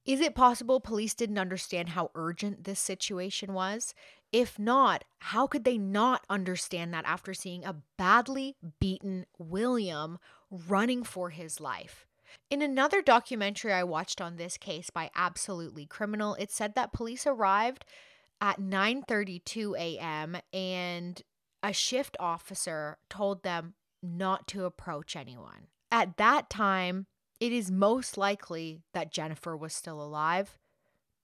Is 0.04 0.22
it 0.22 0.36
possible 0.36 0.80
police 0.80 1.13
didn't 1.13 1.38
understand 1.38 1.90
how 1.90 2.12
urgent 2.16 2.63
this 2.63 2.80
situation 2.80 3.54
was? 3.54 3.94
If 4.32 4.58
not, 4.58 5.04
how 5.20 5.48
could 5.48 5.63
they 5.63 5.78
not 5.78 6.26
understand 6.30 6.94
that 6.94 7.06
after 7.06 7.34
seeing 7.34 7.66
a 7.66 7.76
badly 7.98 8.56
beaten 8.80 9.26
William 9.38 10.18
running 10.50 11.04
for 11.04 11.30
his 11.30 11.60
life? 11.60 12.07
In 12.50 12.62
another 12.62 13.02
documentary 13.02 13.74
I 13.74 13.84
watched 13.84 14.22
on 14.22 14.36
this 14.38 14.58
case 14.58 14.90
by 14.90 15.10
Absolutely 15.16 15.86
Criminal, 15.86 16.36
it 16.36 16.52
said 16.52 16.76
that 16.76 16.94
police 16.94 17.28
arrived 17.28 17.86
at 18.40 18.60
9:32 18.60 19.78
a.m. 19.78 20.38
and 20.54 21.22
a 21.63 21.74
shift 21.74 22.16
officer 22.20 22.98
told 23.10 23.44
them 23.44 23.74
not 24.04 24.48
to 24.48 24.66
approach 24.66 25.16
anyone. 25.16 25.68
At 25.92 26.18
that 26.18 26.50
time, 26.50 27.08
it 27.40 27.52
is 27.52 27.72
most 27.72 28.18
likely 28.18 28.82
that 28.94 29.12
Jennifer 29.12 29.56
was 29.56 29.74
still 29.74 30.02
alive. 30.02 30.58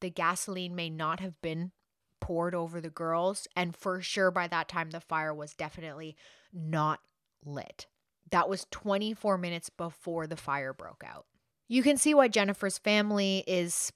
The 0.02 0.10
gasoline 0.10 0.76
may 0.76 0.90
not 0.90 1.20
have 1.20 1.42
been 1.42 1.72
poured 2.20 2.56
over 2.56 2.80
the 2.80 2.90
girls, 2.90 3.48
and 3.56 3.76
for 3.76 4.02
sure 4.02 4.32
by 4.32 4.48
that 4.48 4.68
time 4.68 4.92
the 4.92 5.02
fire 5.02 5.34
was 5.34 5.54
definitely 5.54 6.16
not 6.52 7.00
lit. 7.46 7.88
That 8.32 8.50
was 8.50 8.66
24 8.72 9.38
minutes 9.38 9.70
before 9.70 10.28
the 10.28 10.38
fire 10.38 10.74
broke 10.74 11.04
out. 11.06 11.26
You 11.68 11.84
can 11.84 11.98
see 11.98 12.14
why 12.14 12.28
Jennifer's 12.28 12.78
family 12.78 13.44
is 13.48 13.92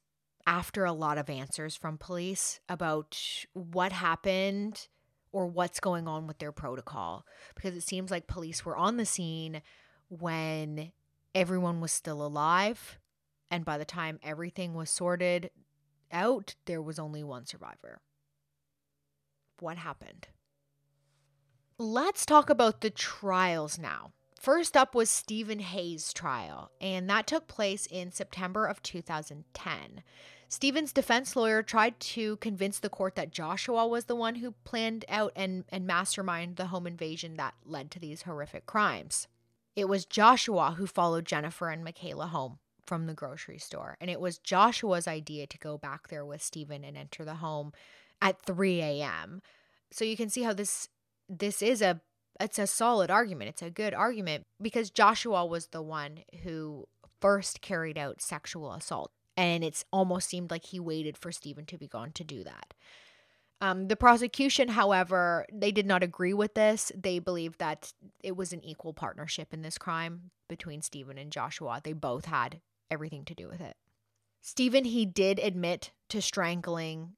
after 0.45 0.85
a 0.85 0.93
lot 0.93 1.17
of 1.17 1.29
answers 1.29 1.75
from 1.75 1.97
police 1.97 2.59
about 2.69 3.17
what 3.53 3.91
happened 3.91 4.87
or 5.31 5.45
what's 5.45 5.79
going 5.79 6.07
on 6.07 6.25
with 6.25 6.39
their 6.39 6.53
protocol 6.53 7.25
because 7.53 7.75
it 7.75 7.83
seems 7.83 8.09
like 8.09 8.27
police 8.27 8.65
were 8.65 8.77
on 8.77 8.95
the 8.95 9.05
scene 9.05 9.61
when 10.09 10.91
everyone 11.35 11.81
was 11.81 11.91
still 11.91 12.25
alive 12.25 12.97
and 13.51 13.65
by 13.65 13.77
the 13.77 13.85
time 13.85 14.19
everything 14.23 14.73
was 14.73 14.89
sorted 14.89 15.51
out 16.11 16.55
there 16.65 16.81
was 16.81 16.97
only 16.97 17.23
one 17.23 17.45
survivor. 17.45 17.99
What 19.59 19.77
happened? 19.77 20.29
Let's 21.77 22.25
talk 22.25 22.49
about 22.49 22.81
the 22.81 22.89
trials 22.89 23.77
now. 23.77 24.13
First 24.39 24.77
up 24.77 24.93
was 24.93 25.09
Steven 25.09 25.59
Hayes' 25.59 26.13
trial, 26.13 26.71
and 26.79 27.09
that 27.09 27.27
took 27.27 27.47
place 27.47 27.87
in 27.87 28.11
September 28.11 28.65
of 28.65 28.83
2010. 28.83 30.03
Steven's 30.47 30.93
defense 30.93 31.35
lawyer 31.35 31.61
tried 31.61 31.99
to 31.99 32.37
convince 32.37 32.79
the 32.79 32.89
court 32.89 33.15
that 33.15 33.31
Joshua 33.31 33.85
was 33.87 34.05
the 34.05 34.15
one 34.15 34.35
who 34.35 34.51
planned 34.63 35.03
out 35.09 35.33
and, 35.35 35.65
and 35.69 35.89
masterminded 35.89 36.55
the 36.55 36.67
home 36.67 36.87
invasion 36.87 37.35
that 37.35 37.55
led 37.65 37.91
to 37.91 37.99
these 37.99 38.21
horrific 38.21 38.65
crimes. 38.65 39.27
It 39.75 39.89
was 39.89 40.05
Joshua 40.05 40.75
who 40.77 40.87
followed 40.87 41.25
Jennifer 41.25 41.69
and 41.69 41.83
Michaela 41.83 42.27
home 42.27 42.59
from 42.85 43.07
the 43.07 43.13
grocery 43.13 43.57
store, 43.57 43.97
and 43.99 44.09
it 44.09 44.21
was 44.21 44.37
Joshua's 44.37 45.07
idea 45.07 45.47
to 45.47 45.57
go 45.57 45.77
back 45.77 46.07
there 46.07 46.25
with 46.25 46.41
Steven 46.41 46.83
and 46.83 46.95
enter 46.95 47.25
the 47.25 47.35
home 47.35 47.73
at 48.21 48.41
3 48.41 48.81
a.m. 48.81 49.41
So 49.91 50.05
you 50.05 50.15
can 50.15 50.29
see 50.29 50.43
how 50.43 50.53
this 50.53 50.87
this 51.29 51.61
is 51.61 51.81
a 51.81 51.99
it's 52.39 52.59
a 52.59 52.67
solid 52.67 53.09
argument. 53.09 53.49
It's 53.49 53.61
a 53.61 53.69
good 53.69 53.93
argument 53.93 54.45
because 54.61 54.89
Joshua 54.89 55.45
was 55.45 55.67
the 55.67 55.81
one 55.81 56.19
who 56.43 56.85
first 57.21 57.61
carried 57.61 57.97
out 57.97 58.21
sexual 58.21 58.71
assault. 58.73 59.11
And 59.35 59.63
it's 59.63 59.85
almost 59.93 60.29
seemed 60.29 60.49
like 60.49 60.65
he 60.65 60.79
waited 60.79 61.17
for 61.17 61.31
Steven 61.31 61.65
to 61.67 61.77
be 61.77 61.87
gone 61.87 62.11
to 62.13 62.23
do 62.23 62.43
that. 62.43 62.73
Um, 63.59 63.87
the 63.87 63.95
prosecution, 63.95 64.69
however, 64.69 65.45
they 65.51 65.71
did 65.71 65.85
not 65.85 66.03
agree 66.03 66.33
with 66.33 66.53
this. 66.53 66.91
They 66.95 67.19
believed 67.19 67.59
that 67.59 67.91
it 68.23 68.35
was 68.35 68.53
an 68.53 68.63
equal 68.63 68.93
partnership 68.93 69.53
in 69.53 69.61
this 69.61 69.77
crime 69.77 70.31
between 70.47 70.81
Steven 70.81 71.17
and 71.17 71.31
Joshua. 71.31 71.81
They 71.83 71.93
both 71.93 72.25
had 72.25 72.61
everything 72.89 73.25
to 73.25 73.35
do 73.35 73.47
with 73.47 73.61
it. 73.61 73.75
Steven, 74.41 74.85
he 74.85 75.05
did 75.05 75.39
admit 75.39 75.91
to 76.09 76.21
strangling 76.21 77.13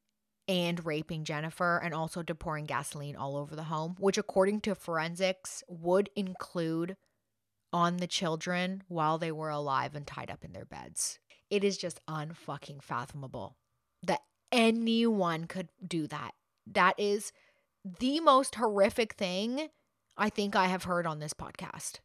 and 0.49 0.83
raping 0.83 1.23
Jennifer 1.23 1.77
and 1.77 1.93
also 1.93 2.23
to 2.23 2.33
pouring 2.33 2.65
gasoline 2.65 3.15
all 3.15 3.37
over 3.37 3.55
the 3.55 3.65
home, 3.65 3.95
which, 3.99 4.17
according 4.17 4.61
to 4.61 4.73
forensics, 4.73 5.63
would 5.67 6.09
include 6.15 6.97
on 7.71 7.97
the 7.97 8.07
children 8.07 8.81
while 8.87 9.19
they 9.19 9.31
were 9.31 9.51
alive 9.51 9.93
and 9.93 10.07
tied 10.07 10.31
up 10.31 10.43
in 10.43 10.51
their 10.51 10.65
beds. 10.65 11.19
It 11.51 11.63
is 11.63 11.77
just 11.77 12.01
unfucking 12.07 12.81
fathomable 12.81 13.57
that 14.01 14.21
anyone 14.51 15.45
could 15.45 15.69
do 15.87 16.07
that. 16.07 16.31
That 16.65 16.95
is 16.97 17.31
the 17.99 18.19
most 18.19 18.55
horrific 18.55 19.13
thing 19.13 19.69
I 20.17 20.29
think 20.29 20.55
I 20.55 20.65
have 20.65 20.85
heard 20.85 21.05
on 21.05 21.19
this 21.19 21.33
podcast. 21.33 21.99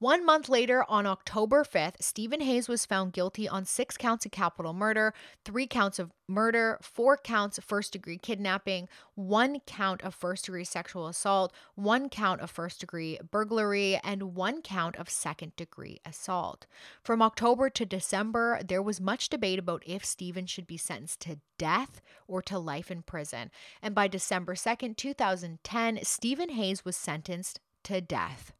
One 0.00 0.24
month 0.24 0.48
later, 0.48 0.84
on 0.88 1.06
October 1.06 1.64
5th, 1.64 2.00
Steven 2.00 2.40
Hayes 2.40 2.68
was 2.68 2.86
found 2.86 3.12
guilty 3.12 3.48
on 3.48 3.64
six 3.64 3.96
counts 3.96 4.24
of 4.24 4.30
capital 4.30 4.72
murder, 4.72 5.12
three 5.44 5.66
counts 5.66 5.98
of 5.98 6.12
murder, 6.28 6.78
four 6.80 7.16
counts 7.16 7.58
of 7.58 7.64
first 7.64 7.94
degree 7.94 8.16
kidnapping, 8.16 8.88
one 9.16 9.58
count 9.66 10.00
of 10.02 10.14
first 10.14 10.44
degree 10.44 10.62
sexual 10.62 11.08
assault, 11.08 11.52
one 11.74 12.08
count 12.08 12.40
of 12.40 12.48
first 12.48 12.78
degree 12.78 13.18
burglary, 13.32 13.96
and 14.04 14.36
one 14.36 14.62
count 14.62 14.94
of 14.94 15.10
second 15.10 15.56
degree 15.56 15.98
assault. 16.04 16.68
From 17.02 17.20
October 17.20 17.68
to 17.68 17.84
December, 17.84 18.60
there 18.64 18.82
was 18.82 19.00
much 19.00 19.28
debate 19.28 19.58
about 19.58 19.82
if 19.84 20.04
Steven 20.04 20.46
should 20.46 20.68
be 20.68 20.76
sentenced 20.76 21.18
to 21.22 21.40
death 21.58 22.00
or 22.28 22.40
to 22.42 22.56
life 22.56 22.92
in 22.92 23.02
prison. 23.02 23.50
And 23.82 23.96
by 23.96 24.06
December 24.06 24.54
2nd, 24.54 24.96
2010, 24.96 26.04
Steven 26.04 26.50
Hayes 26.50 26.84
was 26.84 26.96
sentenced 26.96 27.58
to 27.82 28.00
death. 28.00 28.52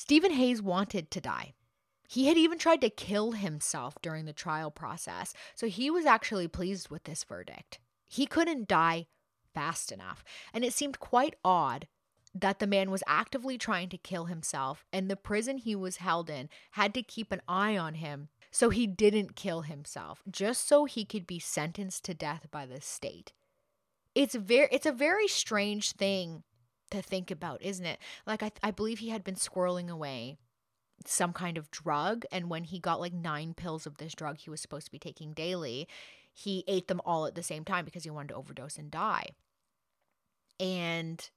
Steven 0.00 0.30
Hayes 0.30 0.62
wanted 0.62 1.10
to 1.10 1.20
die. 1.20 1.52
He 2.08 2.28
had 2.28 2.38
even 2.38 2.58
tried 2.58 2.80
to 2.80 2.88
kill 2.88 3.32
himself 3.32 3.96
during 4.00 4.24
the 4.24 4.32
trial 4.32 4.70
process, 4.70 5.34
so 5.54 5.66
he 5.66 5.90
was 5.90 6.06
actually 6.06 6.48
pleased 6.48 6.88
with 6.88 7.04
this 7.04 7.22
verdict. 7.22 7.80
He 8.08 8.24
couldn't 8.24 8.66
die 8.66 9.08
fast 9.52 9.92
enough, 9.92 10.24
and 10.54 10.64
it 10.64 10.72
seemed 10.72 11.00
quite 11.00 11.34
odd 11.44 11.86
that 12.34 12.60
the 12.60 12.66
man 12.66 12.90
was 12.90 13.02
actively 13.06 13.58
trying 13.58 13.90
to 13.90 13.98
kill 13.98 14.24
himself, 14.24 14.86
and 14.90 15.10
the 15.10 15.16
prison 15.16 15.58
he 15.58 15.76
was 15.76 15.98
held 15.98 16.30
in 16.30 16.48
had 16.70 16.94
to 16.94 17.02
keep 17.02 17.30
an 17.30 17.42
eye 17.46 17.76
on 17.76 17.96
him 17.96 18.30
so 18.50 18.70
he 18.70 18.86
didn't 18.86 19.36
kill 19.36 19.62
himself, 19.62 20.22
just 20.30 20.66
so 20.66 20.86
he 20.86 21.04
could 21.04 21.26
be 21.26 21.38
sentenced 21.38 22.06
to 22.06 22.14
death 22.14 22.46
by 22.50 22.64
the 22.64 22.80
state. 22.80 23.34
It's 24.14 24.34
very 24.34 24.68
it's 24.72 24.86
a 24.86 24.92
very 24.92 25.28
strange 25.28 25.92
thing 25.92 26.42
to 26.90 27.02
think 27.02 27.30
about, 27.30 27.62
isn't 27.62 27.86
it? 27.86 27.98
Like 28.26 28.42
I 28.42 28.52
I 28.62 28.70
believe 28.70 28.98
he 28.98 29.10
had 29.10 29.24
been 29.24 29.36
squirreling 29.36 29.88
away 29.88 30.36
some 31.06 31.32
kind 31.32 31.56
of 31.56 31.70
drug 31.70 32.24
and 32.30 32.50
when 32.50 32.64
he 32.64 32.78
got 32.78 33.00
like 33.00 33.14
9 33.14 33.54
pills 33.54 33.86
of 33.86 33.96
this 33.96 34.14
drug 34.14 34.36
he 34.38 34.50
was 34.50 34.60
supposed 34.60 34.84
to 34.86 34.92
be 34.92 34.98
taking 34.98 35.32
daily, 35.32 35.88
he 36.32 36.64
ate 36.68 36.88
them 36.88 37.00
all 37.04 37.26
at 37.26 37.34
the 37.34 37.42
same 37.42 37.64
time 37.64 37.84
because 37.84 38.04
he 38.04 38.10
wanted 38.10 38.28
to 38.28 38.34
overdose 38.34 38.76
and 38.76 38.90
die. 38.90 39.30
And 40.58 41.30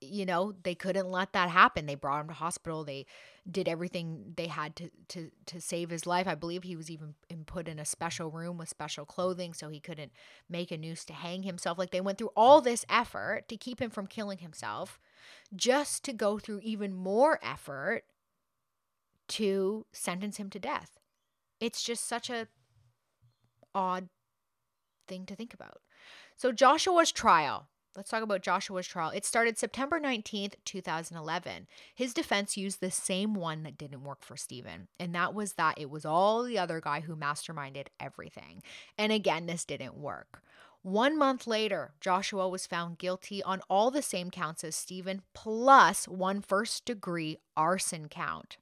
you 0.00 0.24
know, 0.24 0.54
they 0.62 0.74
couldn't 0.74 1.10
let 1.10 1.32
that 1.32 1.50
happen. 1.50 1.86
They 1.86 1.94
brought 1.94 2.22
him 2.22 2.28
to 2.28 2.34
hospital. 2.34 2.84
They 2.84 3.06
did 3.50 3.68
everything 3.68 4.32
they 4.36 4.46
had 4.46 4.76
to 4.76 4.90
to 5.08 5.30
to 5.46 5.60
save 5.60 5.90
his 5.90 6.06
life. 6.06 6.26
I 6.26 6.34
believe 6.34 6.62
he 6.62 6.76
was 6.76 6.90
even 6.90 7.14
put 7.46 7.68
in 7.68 7.78
a 7.78 7.84
special 7.84 8.30
room 8.30 8.56
with 8.58 8.68
special 8.68 9.04
clothing 9.04 9.52
so 9.52 9.68
he 9.68 9.80
couldn't 9.80 10.12
make 10.48 10.70
a 10.70 10.78
noose 10.78 11.04
to 11.06 11.12
hang 11.12 11.42
himself. 11.42 11.78
Like 11.78 11.90
they 11.90 12.00
went 12.00 12.18
through 12.18 12.30
all 12.36 12.60
this 12.60 12.84
effort 12.88 13.48
to 13.48 13.56
keep 13.56 13.80
him 13.80 13.90
from 13.90 14.06
killing 14.06 14.38
himself 14.38 14.98
just 15.54 16.04
to 16.04 16.12
go 16.12 16.38
through 16.38 16.60
even 16.62 16.94
more 16.94 17.38
effort 17.42 18.04
to 19.28 19.86
sentence 19.92 20.38
him 20.38 20.50
to 20.50 20.58
death. 20.58 20.98
It's 21.60 21.82
just 21.82 22.06
such 22.06 22.30
a 22.30 22.48
odd 23.74 24.08
thing 25.06 25.26
to 25.26 25.36
think 25.36 25.52
about. 25.52 25.80
So 26.36 26.52
Joshua's 26.52 27.12
trial 27.12 27.68
Let's 27.96 28.08
talk 28.08 28.22
about 28.22 28.42
Joshua's 28.42 28.86
trial. 28.86 29.10
It 29.10 29.24
started 29.24 29.58
September 29.58 29.98
19th, 29.98 30.54
2011. 30.64 31.66
His 31.92 32.14
defense 32.14 32.56
used 32.56 32.80
the 32.80 32.90
same 32.90 33.34
one 33.34 33.64
that 33.64 33.76
didn't 33.76 34.04
work 34.04 34.22
for 34.22 34.36
Steven, 34.36 34.86
and 35.00 35.12
that 35.16 35.34
was 35.34 35.54
that 35.54 35.76
it 35.76 35.90
was 35.90 36.04
all 36.04 36.44
the 36.44 36.56
other 36.56 36.80
guy 36.80 37.00
who 37.00 37.16
masterminded 37.16 37.88
everything. 37.98 38.62
And 38.96 39.10
again, 39.10 39.46
this 39.46 39.64
didn't 39.64 39.96
work. 39.96 40.40
One 40.82 41.18
month 41.18 41.48
later, 41.48 41.92
Joshua 42.00 42.48
was 42.48 42.64
found 42.64 42.98
guilty 42.98 43.42
on 43.42 43.60
all 43.68 43.90
the 43.90 44.02
same 44.02 44.30
counts 44.30 44.62
as 44.62 44.76
Steven, 44.76 45.22
plus 45.34 46.06
one 46.06 46.42
first 46.42 46.84
degree 46.84 47.38
arson 47.56 48.08
count. 48.08 48.56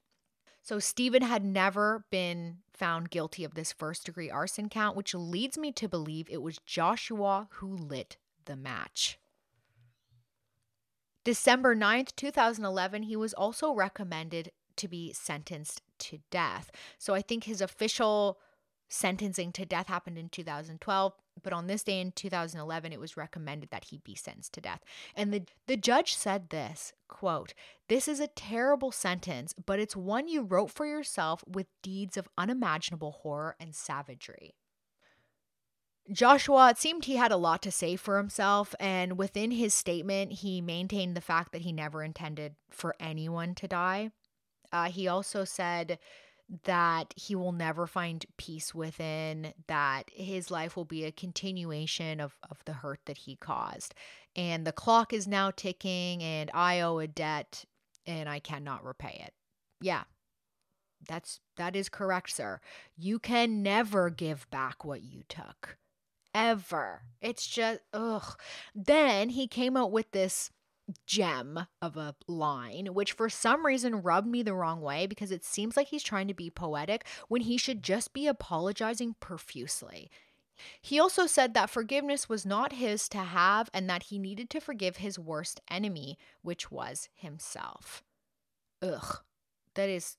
So, 0.63 0.79
Steven 0.79 1.21
had 1.21 1.45
never 1.45 2.03
been 2.09 2.57
found 2.73 3.11
guilty 3.11 3.43
of 3.43 3.53
this 3.53 3.71
first 3.71 4.07
degree 4.07 4.29
arson 4.29 4.69
count, 4.69 4.97
which 4.97 5.13
leads 5.13 5.57
me 5.57 5.71
to 5.73 5.87
believe 5.87 6.27
it 6.29 6.41
was 6.41 6.59
Joshua 6.65 7.47
who 7.53 7.77
lit 7.77 8.17
the 8.49 8.57
match. 8.57 9.17
December 11.23 11.75
9th, 11.75 12.15
2011, 12.15 13.03
he 13.03 13.15
was 13.15 13.33
also 13.33 13.71
recommended 13.71 14.51
to 14.75 14.87
be 14.87 15.13
sentenced 15.13 15.81
to 15.99 16.19
death. 16.31 16.71
So 16.97 17.13
I 17.13 17.21
think 17.21 17.43
his 17.43 17.61
official 17.61 18.39
sentencing 18.87 19.51
to 19.51 19.65
death 19.65 19.87
happened 19.87 20.17
in 20.17 20.29
2012 20.29 21.13
but 21.43 21.53
on 21.53 21.67
this 21.67 21.83
day 21.83 22.01
in 22.01 22.11
2011 22.11 22.91
it 22.91 22.99
was 22.99 23.15
recommended 23.15 23.69
that 23.69 23.83
he 23.85 23.99
be 23.99 24.15
sentenced 24.15 24.51
to 24.51 24.61
death 24.61 24.81
and 25.15 25.31
the 25.31 25.43
the 25.67 25.77
judge 25.77 26.15
said 26.15 26.49
this 26.49 26.91
quote 27.07 27.53
this 27.87 28.07
is 28.07 28.19
a 28.19 28.25
terrible 28.25 28.91
sentence 28.91 29.53
but 29.63 29.79
it's 29.79 29.95
one 29.95 30.27
you 30.27 30.41
wrote 30.41 30.71
for 30.71 30.87
yourself 30.87 31.43
with 31.47 31.67
deeds 31.83 32.17
of 32.17 32.27
unimaginable 32.35 33.11
horror 33.21 33.55
and 33.59 33.75
savagery 33.75 34.55
Joshua, 36.11 36.71
it 36.71 36.77
seemed 36.77 37.05
he 37.05 37.17
had 37.17 37.31
a 37.31 37.37
lot 37.37 37.61
to 37.61 37.71
say 37.71 37.95
for 37.95 38.17
himself, 38.17 38.73
and 38.79 39.17
within 39.17 39.51
his 39.51 39.73
statement, 39.73 40.31
he 40.31 40.59
maintained 40.59 41.15
the 41.15 41.21
fact 41.21 41.51
that 41.51 41.61
he 41.61 41.71
never 41.71 42.03
intended 42.03 42.55
for 42.71 42.95
anyone 42.99 43.53
to 43.55 43.67
die. 43.67 44.11
Uh, 44.71 44.85
he 44.85 45.07
also 45.07 45.43
said 45.43 45.99
that 46.63 47.13
he 47.15 47.35
will 47.35 47.51
never 47.51 47.85
find 47.85 48.25
peace 48.37 48.73
within, 48.73 49.53
that 49.67 50.09
his 50.11 50.49
life 50.49 50.75
will 50.75 50.85
be 50.85 51.05
a 51.05 51.11
continuation 51.11 52.19
of, 52.19 52.35
of 52.49 52.63
the 52.65 52.73
hurt 52.73 53.01
that 53.05 53.19
he 53.19 53.35
caused. 53.35 53.93
And 54.35 54.65
the 54.65 54.71
clock 54.71 55.13
is 55.13 55.27
now 55.27 55.51
ticking, 55.51 56.23
and 56.23 56.49
I 56.53 56.81
owe 56.81 56.97
a 56.97 57.07
debt, 57.07 57.65
and 58.07 58.27
I 58.27 58.39
cannot 58.39 58.83
repay 58.83 59.21
it. 59.25 59.33
Yeah, 59.79 60.03
that's 61.07 61.39
that 61.57 61.75
is 61.75 61.87
correct, 61.87 62.31
sir. 62.31 62.61
You 62.97 63.19
can 63.19 63.61
never 63.61 64.09
give 64.09 64.49
back 64.49 64.83
what 64.83 65.03
you 65.03 65.21
took 65.29 65.77
ever. 66.39 67.01
It's 67.21 67.45
just, 67.45 67.81
ugh. 67.93 68.39
Then 68.73 69.29
he 69.29 69.45
came 69.47 69.75
out 69.75 69.91
with 69.91 70.11
this 70.11 70.51
gem 71.05 71.67
of 71.81 71.97
a 71.97 72.15
line, 72.27 72.93
which 72.93 73.11
for 73.11 73.29
some 73.29 73.65
reason 73.65 74.01
rubbed 74.01 74.27
me 74.27 74.41
the 74.41 74.55
wrong 74.55 74.81
way 74.81 75.05
because 75.05 75.31
it 75.31 75.43
seems 75.43 75.75
like 75.77 75.87
he's 75.87 76.01
trying 76.01 76.27
to 76.29 76.33
be 76.33 76.49
poetic 76.49 77.05
when 77.27 77.41
he 77.41 77.57
should 77.57 77.83
just 77.83 78.13
be 78.13 78.25
apologizing 78.25 79.15
profusely. 79.19 80.09
He 80.81 80.99
also 80.99 81.27
said 81.27 81.53
that 81.53 81.69
forgiveness 81.69 82.27
was 82.27 82.45
not 82.45 82.73
his 82.73 83.07
to 83.09 83.19
have 83.19 83.69
and 83.73 83.89
that 83.89 84.03
he 84.03 84.17
needed 84.17 84.49
to 84.51 84.61
forgive 84.61 84.97
his 84.97 85.19
worst 85.19 85.59
enemy, 85.69 86.17
which 86.41 86.71
was 86.71 87.09
himself. 87.13 88.01
Ugh. 88.81 89.19
That 89.75 89.89
is, 89.89 90.17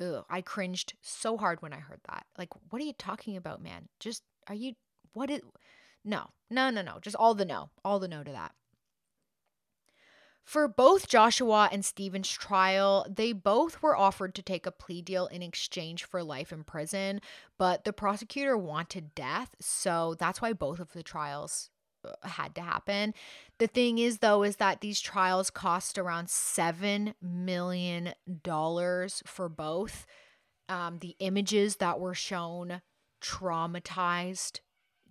ugh. 0.00 0.24
I 0.28 0.40
cringed 0.40 0.94
so 1.02 1.36
hard 1.36 1.62
when 1.62 1.72
I 1.72 1.78
heard 1.78 2.00
that. 2.08 2.26
Like, 2.36 2.50
what 2.70 2.80
are 2.82 2.86
you 2.86 2.94
talking 2.94 3.36
about, 3.36 3.62
man? 3.62 3.88
Just, 4.00 4.22
are 4.48 4.54
you 4.54 4.74
what 5.18 5.30
is 5.30 5.42
no, 6.04 6.30
no, 6.50 6.70
no, 6.70 6.82
no. 6.82 6.98
Just 7.00 7.16
all 7.16 7.34
the 7.34 7.44
no, 7.44 7.70
all 7.84 7.98
the 7.98 8.08
no 8.08 8.22
to 8.22 8.32
that. 8.32 8.52
For 10.48 10.66
both 10.66 11.08
Joshua 11.08 11.68
and 11.70 11.84
Steven's 11.84 12.30
trial, 12.30 13.04
they 13.06 13.34
both 13.34 13.82
were 13.82 13.94
offered 13.94 14.34
to 14.36 14.42
take 14.42 14.64
a 14.64 14.70
plea 14.70 15.02
deal 15.02 15.26
in 15.26 15.42
exchange 15.42 16.04
for 16.04 16.22
life 16.22 16.50
in 16.50 16.64
prison, 16.64 17.20
but 17.58 17.84
the 17.84 17.92
prosecutor 17.92 18.56
wanted 18.56 19.14
death, 19.14 19.54
so 19.60 20.16
that's 20.18 20.40
why 20.40 20.54
both 20.54 20.80
of 20.80 20.94
the 20.94 21.02
trials 21.02 21.68
uh, 22.02 22.12
had 22.26 22.54
to 22.54 22.62
happen. 22.62 23.12
The 23.58 23.66
thing 23.66 23.98
is 23.98 24.20
though 24.20 24.42
is 24.42 24.56
that 24.56 24.80
these 24.80 25.02
trials 25.02 25.50
cost 25.50 25.98
around 25.98 26.30
7 26.30 27.14
million 27.20 28.14
dollars 28.42 29.22
for 29.26 29.50
both. 29.50 30.06
Um, 30.70 31.00
the 31.00 31.14
images 31.18 31.76
that 31.76 32.00
were 32.00 32.14
shown 32.14 32.80
traumatized 33.20 34.60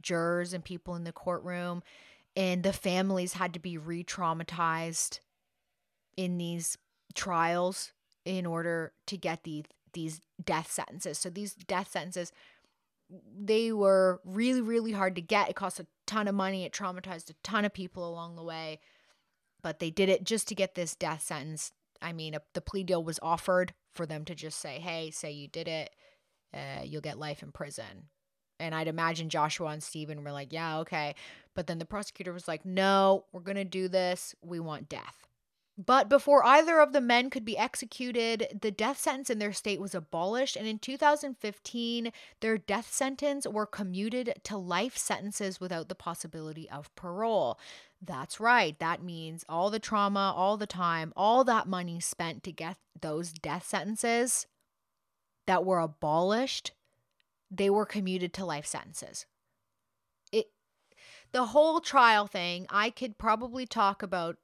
jurors 0.02 0.54
and 0.54 0.64
people 0.64 0.96
in 0.96 1.04
the 1.04 1.12
courtroom, 1.12 1.84
and 2.36 2.64
the 2.64 2.74
families 2.74 3.34
had 3.34 3.54
to 3.54 3.60
be 3.60 3.78
re 3.78 4.04
traumatized 4.04 5.20
in 6.16 6.38
these 6.38 6.78
trials 7.14 7.94
in 8.26 8.46
order 8.46 8.94
to 9.08 9.18
get 9.18 9.44
these 9.44 9.66
these 9.94 10.22
death 10.44 10.72
sentences. 10.72 11.18
So 11.18 11.30
these 11.30 11.54
death 11.54 11.92
sentences 11.92 12.32
they 13.10 13.72
were 13.72 14.20
really 14.26 14.62
really 14.62 14.92
hard 14.92 15.16
to 15.16 15.22
get. 15.22 15.50
It 15.50 15.56
cost 15.56 15.80
a 15.80 15.88
ton 16.06 16.28
of 16.28 16.36
money. 16.36 16.66
It 16.66 16.74
traumatized 16.74 17.30
a 17.30 17.36
ton 17.44 17.66
of 17.66 17.74
people 17.74 18.08
along 18.08 18.36
the 18.36 18.44
way. 18.44 18.80
But 19.64 19.80
they 19.80 19.90
did 19.90 20.10
it 20.10 20.24
just 20.24 20.48
to 20.50 20.56
get 20.56 20.76
this 20.76 20.96
death 20.96 21.24
sentence. 21.24 21.72
I 22.02 22.14
mean, 22.14 22.36
a, 22.36 22.42
the 22.54 22.62
plea 22.62 22.84
deal 22.84 23.04
was 23.04 23.20
offered 23.24 23.74
for 23.94 24.06
them 24.06 24.26
to 24.26 24.36
just 24.36 24.60
say, 24.60 24.80
"Hey, 24.80 25.10
say 25.12 25.32
you 25.32 25.48
did 25.48 25.68
it. 25.68 25.90
Uh, 26.54 26.84
you'll 26.84 27.02
get 27.02 27.18
life 27.18 27.42
in 27.42 27.52
prison." 27.52 28.10
And 28.60 28.74
I'd 28.74 28.88
imagine 28.88 29.30
Joshua 29.30 29.68
and 29.68 29.84
Steven 29.84 30.24
were 30.24 30.32
like, 30.32 30.52
yeah, 30.52 30.80
okay. 30.80 31.16
But 31.54 31.68
then 31.68 31.80
the 31.80 31.86
prosecutor 31.86 32.34
was 32.34 32.48
like, 32.48 32.66
no, 32.66 33.26
we're 33.32 33.42
going 33.42 33.58
to 33.58 33.64
do 33.64 33.88
this. 33.88 34.36
We 34.42 34.60
want 34.60 34.90
death. 34.90 35.28
But 35.78 36.10
before 36.10 36.44
either 36.44 36.80
of 36.80 36.92
the 36.92 37.02
men 37.02 37.30
could 37.30 37.46
be 37.46 37.58
executed, 37.58 38.48
the 38.62 38.72
death 38.72 38.98
sentence 38.98 39.30
in 39.30 39.38
their 39.38 39.54
state 39.54 39.80
was 39.80 39.94
abolished. 39.94 40.56
And 40.56 40.66
in 40.66 40.80
2015, 40.80 42.12
their 42.42 42.58
death 42.58 42.92
sentence 42.92 43.46
were 43.46 43.68
commuted 43.68 44.34
to 44.46 44.58
life 44.58 44.98
sentences 44.98 45.60
without 45.60 45.88
the 45.88 45.94
possibility 45.94 46.68
of 46.72 46.94
parole. 46.96 47.60
That's 48.02 48.40
right. 48.40 48.78
That 48.80 49.04
means 49.04 49.46
all 49.48 49.70
the 49.70 49.78
trauma, 49.78 50.34
all 50.36 50.58
the 50.58 50.66
time, 50.66 51.14
all 51.16 51.44
that 51.44 51.68
money 51.68 52.00
spent 52.00 52.42
to 52.44 52.52
get 52.52 52.78
those 53.00 53.32
death 53.32 53.68
sentences 53.68 54.48
that 55.46 55.64
were 55.64 55.80
abolished 55.80 56.72
they 57.50 57.70
were 57.70 57.86
commuted 57.86 58.34
to 58.34 58.46
life 58.46 58.66
sentences. 58.66 59.26
It 60.32 60.48
the 61.32 61.48
whole 61.48 61.80
trial 61.80 62.28
thing, 62.28 62.68
I 62.70 62.90
could 62.90 63.18
probably 63.18 63.66
talk 63.66 64.04
about 64.04 64.38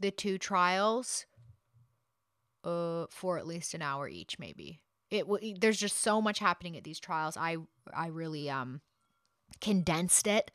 the 0.00 0.10
two 0.10 0.38
trials 0.38 1.26
uh 2.64 3.06
for 3.10 3.38
at 3.38 3.46
least 3.46 3.74
an 3.74 3.82
hour 3.82 4.08
each 4.08 4.38
maybe. 4.38 4.80
It 5.10 5.26
there's 5.60 5.78
just 5.78 6.00
so 6.00 6.20
much 6.20 6.38
happening 6.38 6.76
at 6.76 6.84
these 6.84 7.00
trials. 7.00 7.36
I 7.36 7.56
I 7.94 8.08
really 8.08 8.50
um 8.50 8.80
condensed 9.60 10.26
it. 10.26 10.50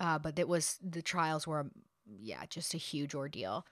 Uh 0.00 0.18
but 0.18 0.38
it 0.38 0.48
was 0.48 0.78
the 0.82 1.02
trials 1.02 1.46
were 1.46 1.70
yeah, 2.06 2.44
just 2.48 2.74
a 2.74 2.78
huge 2.78 3.14
ordeal. 3.14 3.64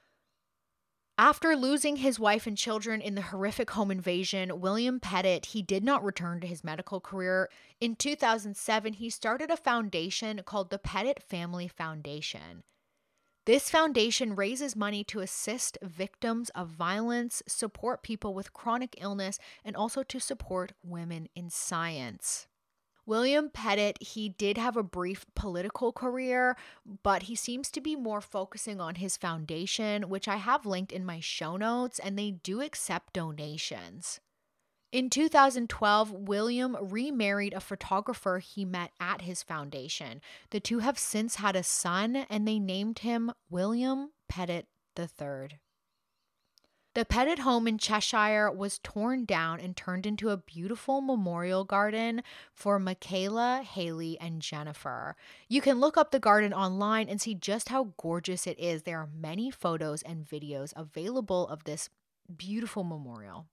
After 1.20 1.54
losing 1.54 1.96
his 1.96 2.18
wife 2.18 2.46
and 2.46 2.56
children 2.56 3.02
in 3.02 3.14
the 3.14 3.20
horrific 3.20 3.72
home 3.72 3.90
invasion, 3.90 4.58
William 4.58 4.98
Petit, 4.98 5.42
he 5.46 5.60
did 5.60 5.84
not 5.84 6.02
return 6.02 6.40
to 6.40 6.46
his 6.46 6.64
medical 6.64 6.98
career. 6.98 7.50
In 7.78 7.94
2007, 7.94 8.94
he 8.94 9.10
started 9.10 9.50
a 9.50 9.56
foundation 9.58 10.40
called 10.46 10.70
the 10.70 10.78
Petit 10.78 11.16
Family 11.28 11.68
Foundation. 11.68 12.62
This 13.44 13.68
foundation 13.68 14.34
raises 14.34 14.74
money 14.74 15.04
to 15.04 15.20
assist 15.20 15.76
victims 15.82 16.48
of 16.54 16.68
violence, 16.68 17.42
support 17.46 18.02
people 18.02 18.32
with 18.32 18.54
chronic 18.54 18.96
illness, 18.98 19.38
and 19.62 19.76
also 19.76 20.02
to 20.02 20.20
support 20.20 20.72
women 20.82 21.28
in 21.36 21.50
science. 21.50 22.46
William 23.10 23.50
Petit, 23.50 23.94
he 23.98 24.28
did 24.28 24.56
have 24.56 24.76
a 24.76 24.84
brief 24.84 25.26
political 25.34 25.92
career, 25.92 26.56
but 27.02 27.24
he 27.24 27.34
seems 27.34 27.68
to 27.72 27.80
be 27.80 27.96
more 27.96 28.20
focusing 28.20 28.80
on 28.80 28.94
his 28.94 29.16
foundation, 29.16 30.08
which 30.08 30.28
I 30.28 30.36
have 30.36 30.64
linked 30.64 30.92
in 30.92 31.04
my 31.04 31.18
show 31.18 31.56
notes, 31.56 31.98
and 31.98 32.16
they 32.16 32.30
do 32.30 32.60
accept 32.60 33.14
donations. 33.14 34.20
In 34.92 35.10
2012, 35.10 36.12
William 36.12 36.76
remarried 36.80 37.52
a 37.52 37.58
photographer 37.58 38.38
he 38.38 38.64
met 38.64 38.92
at 39.00 39.22
his 39.22 39.42
foundation. 39.42 40.20
The 40.50 40.60
two 40.60 40.78
have 40.78 40.96
since 40.96 41.34
had 41.34 41.56
a 41.56 41.64
son, 41.64 42.14
and 42.14 42.46
they 42.46 42.60
named 42.60 43.00
him 43.00 43.32
William 43.50 44.12
Petit 44.28 44.66
III. 44.96 45.58
The 46.92 47.04
Petit 47.04 47.40
home 47.42 47.68
in 47.68 47.78
Cheshire 47.78 48.50
was 48.50 48.80
torn 48.80 49.24
down 49.24 49.60
and 49.60 49.76
turned 49.76 50.06
into 50.06 50.30
a 50.30 50.36
beautiful 50.36 51.00
memorial 51.00 51.62
garden 51.62 52.24
for 52.52 52.80
Michaela, 52.80 53.62
Hayley, 53.62 54.18
and 54.20 54.42
Jennifer. 54.42 55.14
You 55.48 55.60
can 55.60 55.78
look 55.78 55.96
up 55.96 56.10
the 56.10 56.18
garden 56.18 56.52
online 56.52 57.08
and 57.08 57.20
see 57.20 57.36
just 57.36 57.68
how 57.68 57.92
gorgeous 57.96 58.44
it 58.44 58.58
is. 58.58 58.82
There 58.82 58.98
are 58.98 59.08
many 59.16 59.52
photos 59.52 60.02
and 60.02 60.26
videos 60.26 60.72
available 60.74 61.46
of 61.46 61.62
this 61.62 61.90
beautiful 62.36 62.82
memorial. 62.82 63.46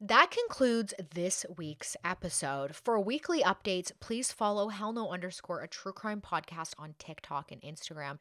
That 0.00 0.30
concludes 0.30 0.94
this 1.12 1.44
week's 1.56 1.96
episode. 2.04 2.76
For 2.76 3.00
weekly 3.00 3.42
updates, 3.42 3.90
please 3.98 4.30
follow 4.30 4.68
Hell 4.68 4.92
No 4.92 5.10
underscore 5.10 5.62
a 5.62 5.68
true 5.68 5.92
crime 5.92 6.20
podcast 6.20 6.74
on 6.78 6.94
TikTok 7.00 7.50
and 7.50 7.60
Instagram. 7.62 8.20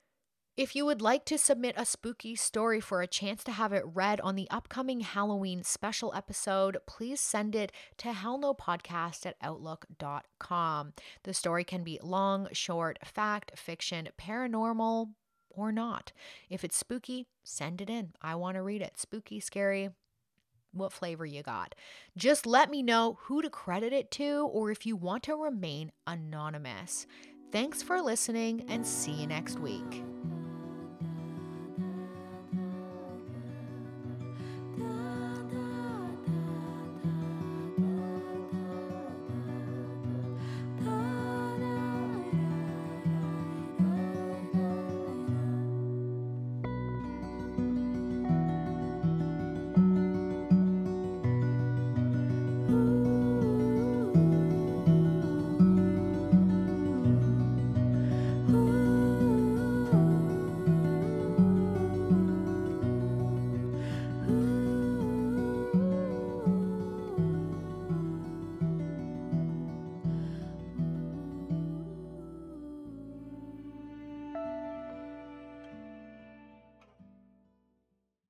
If 0.57 0.75
you 0.75 0.85
would 0.85 1.01
like 1.01 1.23
to 1.25 1.37
submit 1.37 1.75
a 1.77 1.85
spooky 1.85 2.35
story 2.35 2.81
for 2.81 3.01
a 3.01 3.07
chance 3.07 3.41
to 3.45 3.51
have 3.51 3.71
it 3.71 3.85
read 3.85 4.19
on 4.19 4.35
the 4.35 4.49
upcoming 4.51 4.99
Halloween 4.99 5.63
special 5.63 6.13
episode, 6.13 6.77
please 6.85 7.21
send 7.21 7.55
it 7.55 7.71
to 7.97 8.09
hellnopodcast 8.09 9.25
at 9.25 9.37
outlook.com. 9.41 10.93
The 11.23 11.33
story 11.33 11.63
can 11.63 11.83
be 11.85 11.99
long, 12.03 12.49
short, 12.51 12.99
fact, 13.05 13.57
fiction, 13.57 14.09
paranormal, 14.19 15.11
or 15.49 15.71
not. 15.71 16.11
If 16.49 16.65
it's 16.65 16.75
spooky, 16.75 17.27
send 17.43 17.79
it 17.79 17.89
in. 17.89 18.11
I 18.21 18.35
want 18.35 18.55
to 18.55 18.61
read 18.61 18.81
it. 18.81 18.99
Spooky, 18.99 19.39
scary, 19.39 19.91
what 20.73 20.91
flavor 20.91 21.25
you 21.25 21.43
got. 21.43 21.75
Just 22.17 22.45
let 22.45 22.69
me 22.69 22.83
know 22.83 23.17
who 23.21 23.41
to 23.41 23.49
credit 23.49 23.93
it 23.93 24.11
to 24.11 24.49
or 24.51 24.69
if 24.69 24.85
you 24.85 24.97
want 24.97 25.23
to 25.23 25.35
remain 25.35 25.93
anonymous. 26.05 27.07
Thanks 27.53 27.81
for 27.81 28.01
listening 28.01 28.65
and 28.67 28.85
see 28.85 29.11
you 29.11 29.27
next 29.27 29.59
week. 29.59 30.03